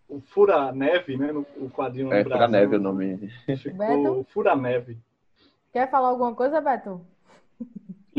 O 0.07 0.21
Fura 0.21 0.71
Neve, 0.71 1.17
né? 1.17 1.31
O 1.31 1.69
quadrinho 1.69 2.11
É 2.11 2.17
no 2.19 2.23
Fura 2.23 2.37
Brasil, 2.37 2.51
Neve 2.59 2.75
o 2.75 2.79
nome. 2.79 3.17
Ficou 3.57 3.77
Beto? 3.77 4.27
Fura 4.31 4.55
Neve. 4.55 4.97
Quer 5.71 5.89
falar 5.91 6.07
alguma 6.09 6.33
coisa, 6.33 6.59
Beto? 6.61 7.05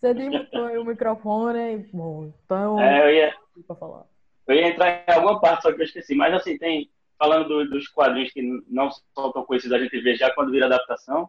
Você 0.00 0.12
desmutou 0.12 0.66
aí 0.66 0.76
o 0.76 0.84
microfone. 0.84 1.88
Bom, 1.92 2.30
então. 2.44 2.78
É, 2.80 3.02
eu 3.08 3.14
ia, 3.14 3.34
Pra 3.66 3.76
falar. 3.76 4.04
eu 4.46 4.54
ia 4.54 4.68
entrar 4.68 5.04
em 5.08 5.12
alguma 5.12 5.40
parte, 5.40 5.62
só 5.62 5.72
que 5.72 5.80
eu 5.80 5.84
esqueci. 5.84 6.14
Mas 6.14 6.34
assim, 6.34 6.58
tem. 6.58 6.90
Falando 7.18 7.48
do- 7.48 7.70
dos 7.70 7.88
quadrinhos 7.88 8.32
que 8.32 8.42
não 8.68 8.90
são 8.90 9.32
tão 9.32 9.44
conhecidos, 9.44 9.76
a 9.76 9.82
gente 9.82 10.00
vê 10.00 10.16
já 10.16 10.32
quando 10.34 10.50
vira 10.50 10.66
adaptação. 10.66 11.28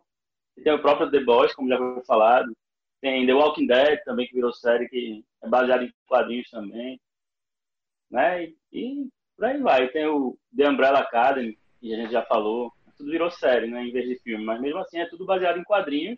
Tem 0.64 0.74
o 0.74 0.82
próprio 0.82 1.12
The 1.12 1.20
Boys, 1.20 1.54
como 1.54 1.70
já 1.70 1.78
foi 1.78 2.04
falado. 2.06 2.56
Tem 3.02 3.26
The 3.26 3.34
Walking 3.34 3.68
Dead 3.68 4.00
também, 4.04 4.28
que 4.28 4.34
virou 4.34 4.52
série, 4.54 4.88
que 4.90 5.24
é 5.44 5.48
baseado 5.48 5.84
em 5.84 5.94
quadrinhos 6.08 6.50
também. 6.50 7.00
Né? 8.10 8.46
E, 8.46 8.56
e 8.72 9.10
por 9.36 9.46
aí 9.46 9.60
vai. 9.62 9.88
Tem 9.90 10.06
o 10.08 10.38
The 10.56 10.70
Umbrella 10.70 11.00
Academy, 11.00 11.58
que 11.80 11.94
a 11.94 11.98
gente 11.98 12.12
já 12.12 12.24
falou. 12.24 12.72
Tudo 12.98 13.12
virou 13.12 13.30
série, 13.30 13.68
né? 13.68 13.84
Em 13.84 13.92
vez 13.92 14.08
de 14.08 14.18
filme. 14.20 14.44
Mas 14.46 14.62
mesmo 14.62 14.80
assim 14.80 15.00
é 15.00 15.06
tudo 15.06 15.26
baseado 15.26 15.60
em 15.60 15.64
quadrinhos 15.64 16.18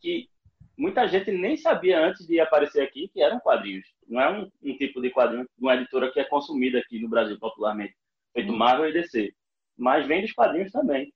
que 0.00 0.28
muita 0.76 1.06
gente 1.06 1.30
nem 1.30 1.56
sabia 1.56 2.00
antes 2.00 2.26
de 2.26 2.40
aparecer 2.40 2.82
aqui 2.82 3.08
que 3.08 3.22
eram 3.22 3.38
quadrinhos. 3.40 3.86
Não 4.08 4.20
é 4.20 4.30
um, 4.30 4.50
um 4.62 4.76
tipo 4.76 5.00
de 5.02 5.10
quadrinho 5.10 5.44
de 5.44 5.62
uma 5.62 5.74
editora 5.74 6.10
que 6.10 6.18
é 6.18 6.24
consumida 6.24 6.78
aqui 6.78 6.98
no 6.98 7.08
Brasil 7.08 7.38
popularmente, 7.38 7.94
feito 8.34 8.52
Marvel 8.52 8.90
e 8.90 8.92
DC. 8.92 9.32
Mas 9.76 10.06
vem 10.06 10.20
dos 10.20 10.32
quadrinhos 10.32 10.70
também. 10.70 11.12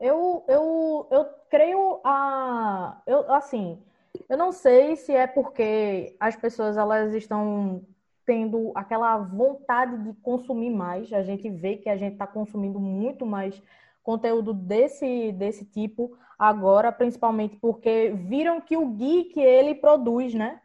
Eu, 0.00 0.44
eu, 0.48 1.08
eu 1.10 1.24
creio 1.50 2.00
a. 2.04 3.02
Eu, 3.06 3.32
assim, 3.32 3.82
eu 4.28 4.38
não 4.38 4.52
sei 4.52 4.96
se 4.96 5.12
é 5.12 5.26
porque 5.26 6.16
as 6.18 6.36
pessoas 6.36 6.76
elas 6.76 7.12
estão 7.14 7.84
tendo 8.24 8.72
aquela 8.74 9.18
vontade 9.18 9.96
de 10.04 10.12
consumir 10.20 10.70
mais. 10.70 11.12
A 11.12 11.22
gente 11.22 11.50
vê 11.50 11.76
que 11.76 11.88
a 11.88 11.96
gente 11.96 12.12
está 12.12 12.26
consumindo 12.26 12.78
muito 12.78 13.26
mais 13.26 13.60
conteúdo 14.02 14.54
desse, 14.54 15.32
desse 15.32 15.64
tipo 15.64 16.16
agora, 16.38 16.92
principalmente 16.92 17.56
porque 17.56 18.10
viram 18.10 18.60
que 18.60 18.76
o 18.76 18.86
geek 18.90 19.40
ele 19.40 19.74
produz, 19.74 20.32
né? 20.32 20.60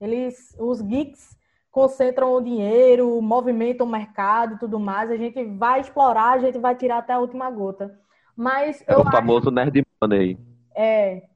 Eles, 0.00 0.54
os 0.58 0.82
geeks 0.82 1.36
concentram 1.70 2.34
o 2.34 2.40
dinheiro, 2.42 3.20
movimentam 3.22 3.86
o 3.86 3.90
mercado 3.90 4.54
e 4.54 4.58
tudo 4.58 4.78
mais. 4.80 5.10
A 5.10 5.16
gente 5.16 5.44
vai 5.44 5.80
explorar, 5.80 6.32
a 6.32 6.38
gente 6.38 6.58
vai 6.58 6.74
tirar 6.76 6.98
até 6.98 7.12
a 7.12 7.18
última 7.20 7.50
gota. 7.50 7.98
Mas 8.36 8.82
É 8.86 8.96
o 8.96 9.04
famoso 9.04 9.50
Nerd 9.50 9.84
Money. 10.00 10.38
é, 10.74 11.28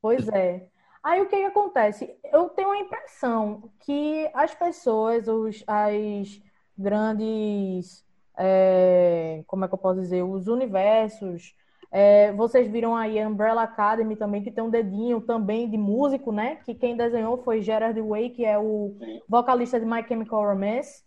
pois 0.00 0.28
é. 0.28 0.68
Aí 1.02 1.20
o 1.20 1.28
que 1.28 1.36
que 1.36 1.44
acontece? 1.44 2.16
Eu 2.32 2.48
tenho 2.50 2.70
a 2.70 2.78
impressão 2.78 3.70
que 3.80 4.30
as 4.34 4.54
pessoas, 4.54 5.28
os, 5.28 5.62
as 5.66 6.40
grandes, 6.78 8.04
é, 8.38 9.44
como 9.46 9.64
é 9.64 9.68
que 9.68 9.74
eu 9.74 9.78
posso 9.78 10.00
dizer, 10.00 10.22
os 10.22 10.48
universos, 10.48 11.54
é, 11.96 12.32
vocês 12.32 12.66
viram 12.68 12.96
aí 12.96 13.22
a 13.22 13.28
Umbrella 13.28 13.62
Academy 13.62 14.16
também, 14.16 14.42
que 14.42 14.50
tem 14.50 14.64
um 14.64 14.68
dedinho 14.68 15.20
também 15.20 15.70
de 15.70 15.78
músico, 15.78 16.32
né? 16.32 16.56
Que 16.64 16.74
quem 16.74 16.96
desenhou 16.96 17.38
foi 17.44 17.62
Gerard 17.62 18.00
Way, 18.00 18.30
que 18.30 18.44
é 18.44 18.58
o 18.58 18.96
vocalista 19.28 19.78
de 19.78 19.86
My 19.86 20.02
Chemical 20.02 20.42
Romance. 20.44 21.04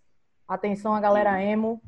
Atenção, 0.48 0.96
a 0.96 1.02
galera 1.02 1.44
emo. 1.44 1.82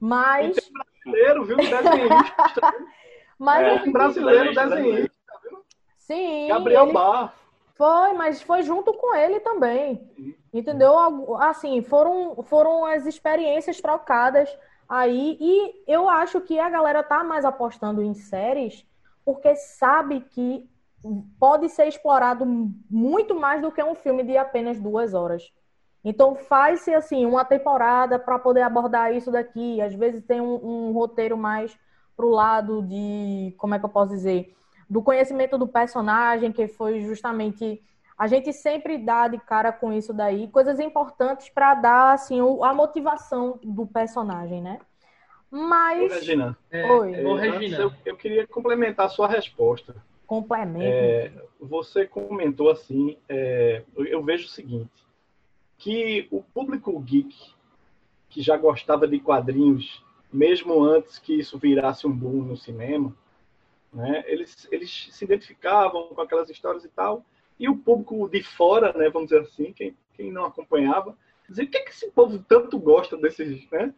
Mas, 0.00 0.56
Brasileiro, 1.04 1.44
viu? 1.44 1.56
Desenhista. 1.58 2.74
mas 3.38 3.66
É. 3.66 3.82
Um 3.86 3.92
brasileiro 3.92 4.54
Brasileiro. 4.54 4.86
desenhista. 4.86 5.16
sim, 5.98 6.48
Gabriel 6.48 6.84
ele- 6.84 6.92
Bar. 6.94 7.34
Foi, 7.74 8.14
mas 8.14 8.40
foi 8.40 8.62
junto 8.62 8.94
com 8.94 9.14
ele 9.14 9.40
também. 9.40 10.08
Entendeu? 10.54 10.94
Assim, 11.38 11.82
foram, 11.82 12.42
foram 12.44 12.86
as 12.86 13.04
experiências 13.04 13.78
trocadas 13.78 14.48
aí. 14.88 15.36
E 15.40 15.84
eu 15.86 16.08
acho 16.08 16.40
que 16.40 16.58
a 16.58 16.68
galera 16.68 17.02
tá 17.02 17.22
mais 17.24 17.44
apostando 17.44 18.02
em 18.02 18.14
séries 18.14 18.86
porque 19.24 19.56
sabe 19.56 20.20
que 20.20 20.68
pode 21.38 21.68
ser 21.68 21.86
explorado 21.86 22.44
muito 22.90 23.34
mais 23.34 23.60
do 23.60 23.72
que 23.72 23.82
um 23.82 23.94
filme 23.94 24.22
de 24.22 24.36
apenas 24.36 24.80
duas 24.80 25.14
horas. 25.14 25.52
Então 26.04 26.36
faz-se 26.36 26.94
assim 26.94 27.26
uma 27.26 27.44
temporada 27.44 28.18
para 28.18 28.38
poder 28.38 28.62
abordar 28.62 29.12
isso 29.12 29.30
daqui. 29.30 29.80
Às 29.80 29.94
vezes 29.94 30.24
tem 30.24 30.40
um, 30.40 30.88
um 30.88 30.92
roteiro 30.92 31.36
mais 31.36 31.76
pro 32.16 32.30
lado 32.30 32.82
de, 32.82 33.54
como 33.58 33.74
é 33.74 33.78
que 33.78 33.84
eu 33.84 33.90
posso 33.90 34.12
dizer, 34.12 34.54
do 34.88 35.02
conhecimento 35.02 35.58
do 35.58 35.66
personagem, 35.66 36.52
que 36.52 36.68
foi 36.68 37.02
justamente 37.02 37.82
a 38.18 38.26
gente 38.26 38.52
sempre 38.52 38.98
dá 38.98 39.28
de 39.28 39.38
cara 39.38 39.72
com 39.72 39.92
isso 39.92 40.12
daí, 40.12 40.48
coisas 40.48 40.80
importantes 40.80 41.48
para 41.50 41.74
dar 41.74 42.14
assim 42.14 42.40
o- 42.40 42.64
a 42.64 42.72
motivação 42.72 43.58
do 43.62 43.86
personagem, 43.86 44.62
né? 44.62 44.80
Ô, 45.50 45.56
Mas 45.68 46.12
Regina, 46.14 46.56
É, 46.70 46.82
Oi. 46.86 47.24
Ô, 47.24 47.34
antes 47.34 47.52
Regina. 47.60 47.82
eu, 47.82 47.92
eu 48.04 48.16
queria 48.16 48.46
complementar 48.46 49.06
a 49.06 49.10
sua 49.10 49.28
resposta. 49.28 49.94
complemento. 50.26 50.84
É, 50.84 51.30
você 51.60 52.06
comentou 52.06 52.70
assim, 52.70 53.16
é, 53.28 53.82
eu, 53.96 54.04
eu 54.06 54.22
vejo 54.22 54.46
o 54.46 54.50
seguinte, 54.50 54.90
que 55.78 56.26
o 56.30 56.42
público 56.42 56.98
geek 57.00 57.34
que 58.28 58.42
já 58.42 58.56
gostava 58.56 59.06
de 59.06 59.18
quadrinhos, 59.20 60.04
mesmo 60.32 60.82
antes 60.82 61.18
que 61.18 61.34
isso 61.34 61.58
virasse 61.58 62.06
um 62.06 62.12
boom 62.12 62.42
no 62.42 62.56
cinema, 62.56 63.14
né, 63.92 64.24
eles, 64.26 64.68
eles 64.70 65.08
se 65.12 65.24
identificavam 65.24 66.08
com 66.08 66.20
aquelas 66.20 66.50
histórias 66.50 66.84
e 66.84 66.88
tal, 66.88 67.24
e 67.58 67.68
o 67.68 67.76
público 67.76 68.28
de 68.28 68.42
fora, 68.42 68.92
né, 68.92 69.08
vamos 69.08 69.28
dizer 69.28 69.42
assim, 69.42 69.72
quem, 69.72 69.96
quem 70.14 70.30
não 70.30 70.44
acompanhava, 70.44 71.16
dizia, 71.48 71.64
o 71.64 71.68
que, 71.68 71.78
é 71.78 71.82
que 71.82 71.90
esse 71.90 72.10
povo 72.10 72.38
tanto 72.46 72.78
gosta 72.78 73.16
desses, 73.16 73.68
né? 73.70 73.92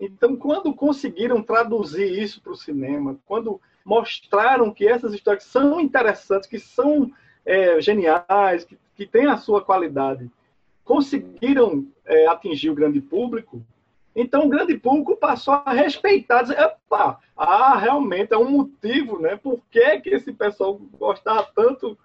Então, 0.00 0.34
quando 0.34 0.74
conseguiram 0.74 1.42
traduzir 1.42 2.20
isso 2.20 2.42
para 2.42 2.52
o 2.52 2.56
cinema, 2.56 3.16
quando 3.26 3.60
mostraram 3.84 4.72
que 4.72 4.86
essas 4.86 5.14
histórias 5.14 5.44
são 5.44 5.80
interessantes, 5.80 6.48
que 6.48 6.58
são 6.58 7.12
é, 7.46 7.80
geniais, 7.80 8.64
que, 8.64 8.76
que 8.96 9.06
têm 9.06 9.26
a 9.26 9.36
sua 9.36 9.62
qualidade, 9.62 10.28
conseguiram 10.84 11.86
é, 12.04 12.26
atingir 12.26 12.70
o 12.70 12.74
grande 12.74 13.00
público, 13.00 13.64
então 14.16 14.46
o 14.46 14.48
grande 14.48 14.76
público 14.76 15.16
passou 15.16 15.54
a 15.54 15.72
respeitar, 15.72 16.42
dizer, 16.42 16.56
ah, 17.36 17.76
realmente 17.76 18.32
é 18.32 18.38
um 18.38 18.50
motivo, 18.50 19.20
né? 19.20 19.36
Por 19.36 19.60
que, 19.70 20.00
que 20.00 20.10
esse 20.10 20.32
pessoal 20.32 20.80
gostava 20.98 21.48
tanto 21.54 21.98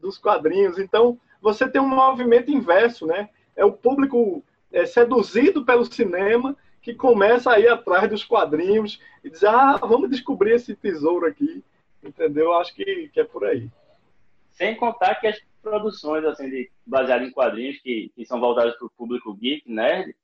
dos 0.00 0.18
quadrinhos? 0.18 0.78
Então, 0.78 1.18
você 1.40 1.68
tem 1.68 1.80
um 1.80 1.88
movimento 1.88 2.50
inverso, 2.50 3.06
né? 3.06 3.28
É 3.54 3.64
o 3.64 3.72
público 3.72 4.44
é, 4.72 4.84
seduzido 4.84 5.64
pelo 5.64 5.84
cinema 5.84 6.56
que 6.82 6.94
começa 6.94 7.50
a 7.50 7.58
ir 7.58 7.68
atrás 7.68 8.08
dos 8.08 8.24
quadrinhos 8.24 9.00
e 9.24 9.30
diz, 9.30 9.42
ah, 9.42 9.76
vamos 9.76 10.10
descobrir 10.10 10.52
esse 10.52 10.74
tesouro 10.76 11.26
aqui, 11.26 11.64
entendeu? 12.02 12.52
Acho 12.54 12.74
que, 12.74 13.08
que 13.12 13.20
é 13.20 13.24
por 13.24 13.44
aí. 13.44 13.68
Sem 14.52 14.76
contar 14.76 15.16
que 15.16 15.26
as 15.26 15.40
produções 15.60 16.24
assim, 16.24 16.48
de, 16.48 16.70
baseadas 16.86 17.26
em 17.26 17.32
quadrinhos 17.32 17.78
que, 17.78 18.12
que 18.14 18.24
são 18.24 18.38
voltadas 18.38 18.76
para 18.76 18.86
o 18.86 18.90
público 18.90 19.34
geek, 19.34 19.68
nerd, 19.68 20.14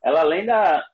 ela 0.00 0.20
além 0.20 0.46
da, 0.46 0.86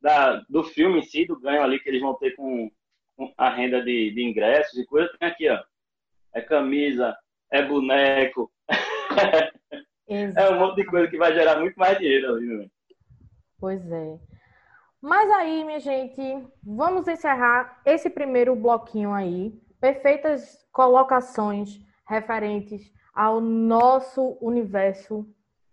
da, 0.00 0.36
do 0.48 0.62
filme 0.62 1.00
em 1.00 1.02
si, 1.02 1.26
do 1.26 1.38
ganho 1.38 1.62
ali 1.62 1.80
que 1.80 1.88
eles 1.88 2.00
vão 2.00 2.14
ter 2.14 2.36
com, 2.36 2.70
com 3.16 3.32
a 3.36 3.50
renda 3.50 3.82
de, 3.82 4.12
de 4.12 4.22
ingressos 4.22 4.78
e 4.78 4.86
coisa, 4.86 5.10
tem 5.18 5.28
aqui, 5.28 5.48
ó. 5.48 5.60
É 6.32 6.40
camisa, 6.40 7.16
é 7.52 7.62
boneco, 7.62 8.50
é 10.08 10.50
um 10.50 10.58
monte 10.58 10.76
de 10.76 10.84
coisa 10.86 11.08
que 11.08 11.16
vai 11.16 11.32
gerar 11.34 11.60
muito 11.60 11.76
mais 11.76 11.98
dinheiro 11.98 12.34
ali, 12.34 12.46
né? 12.46 12.66
Pois 13.58 13.90
é. 13.90 14.18
Mas 15.00 15.30
aí, 15.30 15.64
minha 15.64 15.80
gente, 15.80 16.22
vamos 16.62 17.06
encerrar 17.06 17.80
esse 17.84 18.10
primeiro 18.10 18.56
bloquinho 18.56 19.12
aí. 19.12 19.52
Perfeitas 19.80 20.66
colocações 20.72 21.80
referentes 22.08 22.92
ao 23.14 23.40
nosso 23.40 24.36
universo 24.40 25.26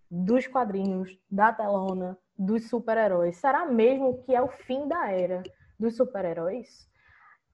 dos 0.10 0.46
quadrinhos, 0.46 1.18
da 1.30 1.52
telona, 1.52 2.18
dos 2.38 2.70
super-heróis. 2.70 3.38
Será 3.38 3.66
mesmo 3.66 4.24
que 4.24 4.36
é 4.36 4.42
o 4.42 4.48
fim 4.48 4.88
da 4.88 5.12
era 5.12 5.42
dos 5.80 5.98
super-heróis? 5.98 6.88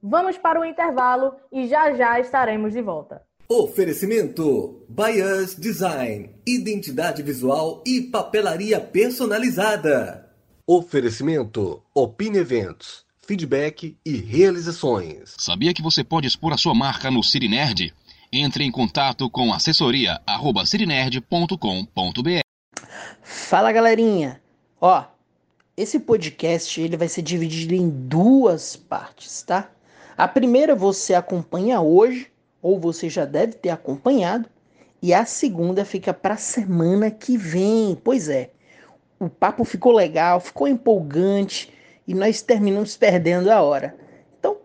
Vamos 0.02 0.38
para 0.38 0.60
o 0.60 0.66
intervalo 0.66 1.36
e 1.52 1.68
já 1.68 1.94
já 1.94 2.20
estaremos 2.20 2.74
de 2.74 2.82
volta. 2.82 3.26
Oferecimento 3.52 4.86
Bias 4.88 5.56
Design, 5.56 6.30
identidade 6.46 7.24
visual 7.24 7.84
e 7.84 8.00
papelaria 8.00 8.80
personalizada. 8.80 10.32
Oferecimento 10.68 11.82
Opine 11.92 12.38
Eventos, 12.38 13.04
feedback 13.26 13.98
e 14.06 14.18
realizações. 14.18 15.34
Sabia 15.36 15.74
que 15.74 15.82
você 15.82 16.04
pode 16.04 16.28
expor 16.28 16.54
a 16.54 16.60
sua 16.60 16.76
marca 16.76 17.10
no 17.10 17.24
Cirinerd? 17.24 17.92
Entre 18.32 18.64
em 18.64 18.70
contato 18.70 19.28
com 19.32 19.52
assessoria@sirinerd.com.br. 19.52 22.42
Fala, 23.24 23.72
galerinha. 23.72 24.40
Ó, 24.80 25.04
esse 25.76 26.00
podcast 26.00 26.80
ele 26.80 26.96
vai 26.96 27.08
ser 27.08 27.24
dividido 27.24 27.74
em 27.74 27.90
duas 27.90 28.76
partes, 28.76 29.42
tá? 29.42 29.72
A 30.16 30.28
primeira 30.28 30.76
você 30.76 31.16
acompanha 31.16 31.82
hoje, 31.82 32.30
ou 32.62 32.80
você 32.80 33.10
já 33.10 33.26
deve 33.26 33.54
ter 33.54 33.70
acompanhado, 33.70 34.50
e 35.02 35.14
a 35.14 35.26
segunda 35.26 35.86
fica 35.86 36.14
para 36.14 36.36
semana 36.36 37.10
que 37.10 37.38
vem. 37.38 37.98
Pois 38.04 38.28
é, 38.28 38.50
o 39.20 39.30
papo 39.30 39.64
ficou 39.64 39.94
legal, 39.94 40.40
ficou 40.40 40.68
empolgante 40.68 41.72
e 42.08 42.14
nós 42.14 42.42
terminamos 42.42 42.98
perdendo 42.98 43.50
a 43.50 43.62
hora. 43.62 43.96
Então, 44.40 44.58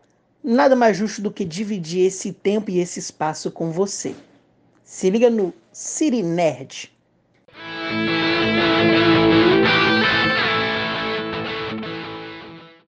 nada 0.43 0.75
mais 0.75 0.97
justo 0.97 1.23
do 1.23 1.31
que 1.31 1.45
dividir 1.45 2.07
esse 2.07 2.33
tempo 2.33 2.71
e 2.71 2.79
esse 2.79 2.99
espaço 2.99 3.51
com 3.51 3.71
você. 3.71 4.15
Se 4.85 5.09
liga 5.11 5.31
no 5.31 5.53
City 5.73 6.23
Nerd. 6.23 6.93